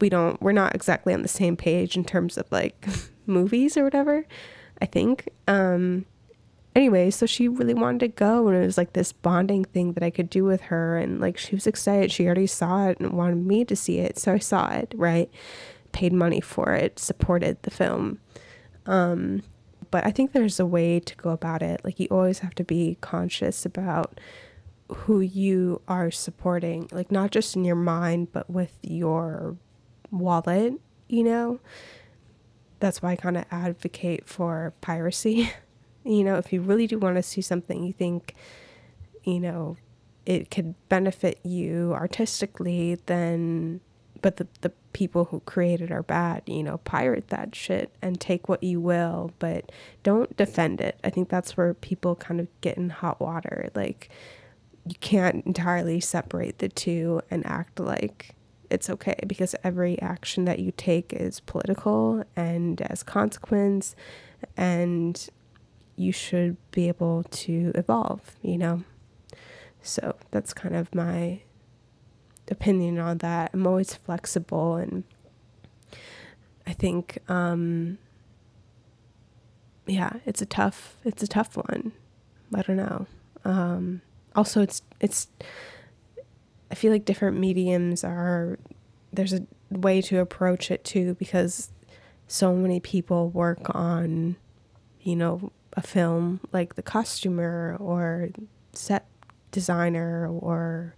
we 0.00 0.10
don't. 0.10 0.40
We're 0.42 0.52
not 0.52 0.74
exactly 0.74 1.14
on 1.14 1.22
the 1.22 1.28
same 1.28 1.56
page 1.56 1.96
in 1.96 2.04
terms 2.04 2.36
of 2.36 2.46
like 2.52 2.86
movies 3.26 3.76
or 3.76 3.84
whatever. 3.84 4.26
I 4.80 4.86
think. 4.86 5.28
Um, 5.48 6.04
anyway, 6.74 7.10
so 7.10 7.26
she 7.26 7.48
really 7.48 7.74
wanted 7.74 8.00
to 8.00 8.08
go, 8.08 8.48
and 8.48 8.56
it 8.56 8.66
was 8.66 8.76
like 8.76 8.92
this 8.92 9.12
bonding 9.12 9.64
thing 9.64 9.94
that 9.94 10.02
I 10.02 10.10
could 10.10 10.30
do 10.30 10.44
with 10.44 10.62
her. 10.62 10.98
And 10.98 11.20
like 11.20 11.38
she 11.38 11.54
was 11.54 11.66
excited. 11.66 12.12
She 12.12 12.26
already 12.26 12.46
saw 12.46 12.88
it 12.88 13.00
and 13.00 13.12
wanted 13.12 13.36
me 13.36 13.64
to 13.64 13.76
see 13.76 13.98
it. 13.98 14.18
So 14.18 14.32
I 14.32 14.38
saw 14.38 14.72
it, 14.72 14.94
right? 14.96 15.30
Paid 15.92 16.12
money 16.12 16.40
for 16.40 16.72
it, 16.74 16.98
supported 16.98 17.62
the 17.62 17.70
film. 17.70 18.18
Um, 18.84 19.42
but 19.90 20.04
I 20.06 20.10
think 20.10 20.32
there's 20.32 20.60
a 20.60 20.66
way 20.66 21.00
to 21.00 21.16
go 21.16 21.30
about 21.30 21.62
it. 21.62 21.80
Like 21.84 21.98
you 21.98 22.08
always 22.10 22.40
have 22.40 22.54
to 22.56 22.64
be 22.64 22.98
conscious 23.00 23.64
about 23.64 24.20
who 24.88 25.20
you 25.20 25.80
are 25.88 26.10
supporting, 26.10 26.88
like 26.92 27.10
not 27.10 27.30
just 27.30 27.56
in 27.56 27.64
your 27.64 27.76
mind, 27.76 28.32
but 28.32 28.48
with 28.48 28.78
your 28.82 29.56
wallet, 30.10 30.74
you 31.08 31.24
know? 31.24 31.60
That's 32.80 33.02
why 33.02 33.12
I 33.12 33.16
kind 33.16 33.36
of 33.36 33.44
advocate 33.50 34.28
for 34.28 34.74
piracy. 34.80 35.52
You 36.08 36.22
know, 36.22 36.36
if 36.36 36.52
you 36.52 36.60
really 36.60 36.86
do 36.86 37.00
want 37.00 37.16
to 37.16 37.22
see 37.24 37.40
something 37.40 37.82
you 37.82 37.92
think, 37.92 38.36
you 39.24 39.40
know, 39.40 39.76
it 40.24 40.52
could 40.52 40.76
benefit 40.88 41.40
you 41.42 41.94
artistically, 41.94 43.00
then, 43.06 43.80
but 44.22 44.36
the, 44.36 44.46
the 44.60 44.70
people 44.92 45.24
who 45.24 45.40
created 45.40 45.90
are 45.90 46.04
bad, 46.04 46.44
you 46.46 46.62
know, 46.62 46.78
pirate 46.78 47.26
that 47.30 47.56
shit 47.56 47.90
and 48.00 48.20
take 48.20 48.48
what 48.48 48.62
you 48.62 48.80
will, 48.80 49.32
but 49.40 49.72
don't 50.04 50.36
defend 50.36 50.80
it. 50.80 50.96
I 51.02 51.10
think 51.10 51.28
that's 51.28 51.56
where 51.56 51.74
people 51.74 52.14
kind 52.14 52.38
of 52.38 52.46
get 52.60 52.76
in 52.76 52.90
hot 52.90 53.20
water. 53.20 53.70
Like, 53.74 54.08
you 54.86 54.94
can't 55.00 55.44
entirely 55.44 55.98
separate 55.98 56.60
the 56.60 56.68
two 56.68 57.20
and 57.32 57.44
act 57.44 57.80
like 57.80 58.35
it's 58.70 58.90
okay 58.90 59.16
because 59.26 59.54
every 59.64 60.00
action 60.00 60.44
that 60.44 60.58
you 60.58 60.72
take 60.76 61.12
is 61.12 61.40
political 61.40 62.24
and 62.34 62.80
as 62.82 63.02
consequence 63.02 63.94
and 64.56 65.28
you 65.96 66.12
should 66.12 66.56
be 66.70 66.88
able 66.88 67.24
to 67.24 67.72
evolve, 67.74 68.36
you 68.42 68.58
know? 68.58 68.82
So 69.82 70.16
that's 70.30 70.52
kind 70.52 70.74
of 70.74 70.94
my 70.94 71.40
opinion 72.50 72.98
on 72.98 73.18
that. 73.18 73.50
I'm 73.52 73.66
always 73.66 73.94
flexible 73.94 74.76
and 74.76 75.04
I 76.66 76.72
think 76.72 77.18
um 77.28 77.98
yeah, 79.86 80.14
it's 80.26 80.42
a 80.42 80.46
tough 80.46 80.96
it's 81.04 81.22
a 81.22 81.28
tough 81.28 81.56
one. 81.56 81.92
I 82.54 82.62
don't 82.62 82.76
know. 82.76 83.06
Um 83.44 84.02
also 84.34 84.60
it's 84.60 84.82
it's 85.00 85.28
I 86.70 86.74
feel 86.74 86.92
like 86.92 87.04
different 87.04 87.38
mediums 87.38 88.04
are 88.04 88.58
there's 89.12 89.32
a 89.32 89.46
way 89.70 90.00
to 90.02 90.20
approach 90.20 90.70
it 90.70 90.84
too 90.84 91.14
because 91.14 91.70
so 92.26 92.54
many 92.54 92.80
people 92.80 93.30
work 93.30 93.74
on 93.74 94.36
you 95.00 95.16
know 95.16 95.52
a 95.74 95.82
film 95.82 96.40
like 96.52 96.74
the 96.74 96.82
costumer 96.82 97.76
or 97.78 98.30
set 98.72 99.06
designer 99.50 100.28
or 100.28 100.94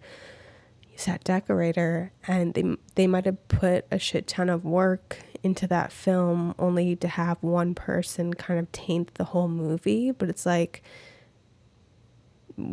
set 0.96 1.22
decorator 1.22 2.12
and 2.26 2.54
they 2.54 2.76
they 2.94 3.06
might 3.06 3.24
have 3.24 3.48
put 3.48 3.86
a 3.90 3.98
shit 3.98 4.26
ton 4.26 4.48
of 4.48 4.64
work 4.64 5.18
into 5.42 5.66
that 5.66 5.92
film 5.92 6.54
only 6.58 6.96
to 6.96 7.06
have 7.06 7.40
one 7.40 7.74
person 7.74 8.34
kind 8.34 8.58
of 8.58 8.70
taint 8.72 9.14
the 9.14 9.24
whole 9.24 9.48
movie 9.48 10.10
but 10.10 10.28
it's 10.28 10.44
like 10.44 10.82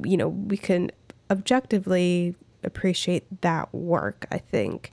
you 0.03 0.17
know 0.17 0.29
we 0.29 0.57
can 0.57 0.89
objectively 1.29 2.35
appreciate 2.65 3.41
that 3.41 3.73
work 3.73 4.25
i 4.31 4.37
think 4.37 4.91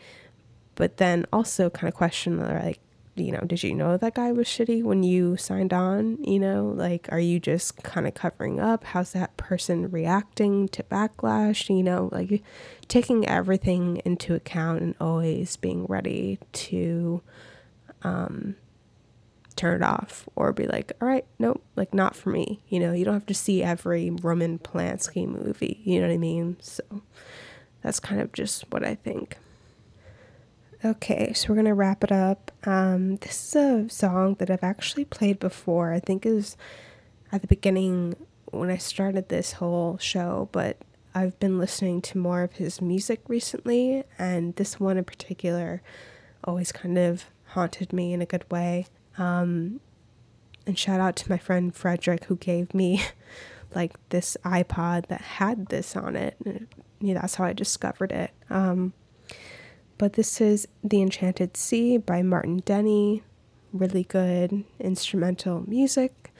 but 0.74 0.96
then 0.98 1.26
also 1.32 1.68
kind 1.70 1.88
of 1.88 1.94
question 1.94 2.38
like 2.38 2.80
you 3.14 3.30
know, 3.30 3.40
did 3.40 3.62
you 3.62 3.74
know 3.74 3.96
that 3.98 4.14
guy 4.14 4.32
was 4.32 4.46
shitty 4.46 4.82
when 4.82 5.02
you 5.02 5.36
signed 5.36 5.72
on? 5.72 6.22
You 6.24 6.38
know, 6.38 6.72
like, 6.74 7.08
are 7.12 7.20
you 7.20 7.38
just 7.38 7.82
kind 7.82 8.06
of 8.06 8.14
covering 8.14 8.58
up? 8.58 8.84
How's 8.84 9.12
that 9.12 9.36
person 9.36 9.90
reacting 9.90 10.68
to 10.68 10.82
backlash? 10.84 11.68
You 11.74 11.82
know, 11.82 12.08
like 12.10 12.42
taking 12.88 13.28
everything 13.28 14.00
into 14.04 14.34
account 14.34 14.80
and 14.80 14.94
always 14.98 15.56
being 15.56 15.84
ready 15.86 16.38
to 16.52 17.22
um, 18.02 18.56
turn 19.56 19.82
it 19.82 19.84
off 19.84 20.26
or 20.34 20.52
be 20.54 20.66
like, 20.66 20.92
all 21.02 21.08
right, 21.08 21.26
nope, 21.38 21.62
like, 21.76 21.92
not 21.92 22.16
for 22.16 22.30
me. 22.30 22.62
You 22.68 22.80
know, 22.80 22.92
you 22.92 23.04
don't 23.04 23.14
have 23.14 23.26
to 23.26 23.34
see 23.34 23.62
every 23.62 24.10
Roman 24.10 24.58
Polanski 24.58 25.28
movie. 25.28 25.82
You 25.84 26.00
know 26.00 26.06
what 26.06 26.14
I 26.14 26.18
mean? 26.18 26.56
So 26.60 26.82
that's 27.82 28.00
kind 28.00 28.20
of 28.20 28.32
just 28.32 28.64
what 28.70 28.84
I 28.84 28.94
think. 28.94 29.36
Okay, 30.84 31.32
so 31.32 31.48
we're 31.48 31.56
gonna 31.56 31.74
wrap 31.74 32.02
it 32.02 32.10
up. 32.10 32.50
Um, 32.64 33.16
this 33.16 33.54
is 33.54 33.56
a 33.56 33.88
song 33.88 34.34
that 34.40 34.50
I've 34.50 34.64
actually 34.64 35.04
played 35.04 35.38
before. 35.38 35.92
I 35.92 36.00
think 36.00 36.26
is 36.26 36.56
at 37.30 37.40
the 37.40 37.46
beginning 37.46 38.16
when 38.50 38.68
I 38.68 38.78
started 38.78 39.28
this 39.28 39.52
whole 39.52 39.96
show, 39.98 40.48
but 40.52 40.78
I've 41.14 41.38
been 41.38 41.58
listening 41.58 42.00
to 42.02 42.18
more 42.18 42.42
of 42.42 42.54
his 42.54 42.80
music 42.80 43.20
recently, 43.28 44.04
and 44.18 44.56
this 44.56 44.80
one 44.80 44.96
in 44.96 45.04
particular 45.04 45.82
always 46.44 46.72
kind 46.72 46.98
of 46.98 47.26
haunted 47.48 47.92
me 47.92 48.12
in 48.12 48.22
a 48.22 48.26
good 48.26 48.50
way. 48.50 48.86
Um, 49.18 49.80
and 50.66 50.78
shout 50.78 51.00
out 51.00 51.16
to 51.16 51.30
my 51.30 51.38
friend 51.38 51.74
Frederick 51.74 52.24
who 52.24 52.36
gave 52.36 52.74
me 52.74 53.02
like 53.74 53.92
this 54.08 54.36
iPod 54.44 55.06
that 55.06 55.20
had 55.20 55.66
this 55.66 55.96
on 55.96 56.16
it. 56.16 56.36
Yeah, 57.02 57.14
that's 57.14 57.34
how 57.34 57.44
I 57.44 57.52
discovered 57.52 58.12
it. 58.12 58.30
Um, 58.48 58.92
but 59.98 60.14
this 60.14 60.40
is 60.40 60.66
The 60.82 61.02
Enchanted 61.02 61.56
Sea 61.56 61.98
by 61.98 62.22
Martin 62.22 62.62
Denny. 62.64 63.22
Really 63.72 64.04
good 64.04 64.64
instrumental 64.78 65.68
music. 65.68 66.32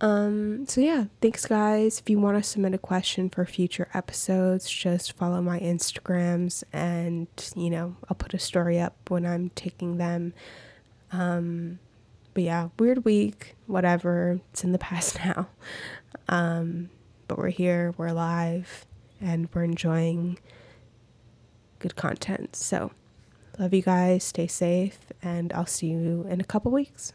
Um, 0.00 0.66
so 0.66 0.80
yeah, 0.80 1.06
thanks 1.20 1.46
guys. 1.46 1.98
If 1.98 2.10
you 2.10 2.18
want 2.20 2.36
to 2.36 2.42
submit 2.42 2.74
a 2.74 2.78
question 2.78 3.30
for 3.30 3.44
future 3.44 3.88
episodes, 3.94 4.68
just 4.70 5.12
follow 5.12 5.40
my 5.40 5.58
Instagrams 5.58 6.62
and 6.72 7.26
you 7.56 7.70
know, 7.70 7.96
I'll 8.08 8.16
put 8.16 8.34
a 8.34 8.38
story 8.38 8.78
up 8.78 8.94
when 9.08 9.26
I'm 9.26 9.50
taking 9.50 9.96
them. 9.96 10.34
Um, 11.10 11.78
but 12.34 12.42
yeah, 12.42 12.68
weird 12.78 13.04
week, 13.04 13.54
whatever. 13.66 14.40
It's 14.52 14.62
in 14.62 14.72
the 14.72 14.78
past 14.90 15.18
now. 15.24 15.48
Um, 16.28 16.90
but 17.26 17.38
we're 17.38 17.48
here, 17.48 17.94
we're 17.96 18.08
alive, 18.08 18.84
and 19.24 19.48
we're 19.54 19.64
enjoying 19.64 20.38
good 21.78 21.96
content. 21.96 22.54
So, 22.54 22.92
love 23.58 23.72
you 23.72 23.82
guys, 23.82 24.22
stay 24.22 24.46
safe, 24.46 24.98
and 25.22 25.52
I'll 25.52 25.66
see 25.66 25.88
you 25.88 26.26
in 26.28 26.40
a 26.40 26.44
couple 26.44 26.70
weeks. 26.70 27.12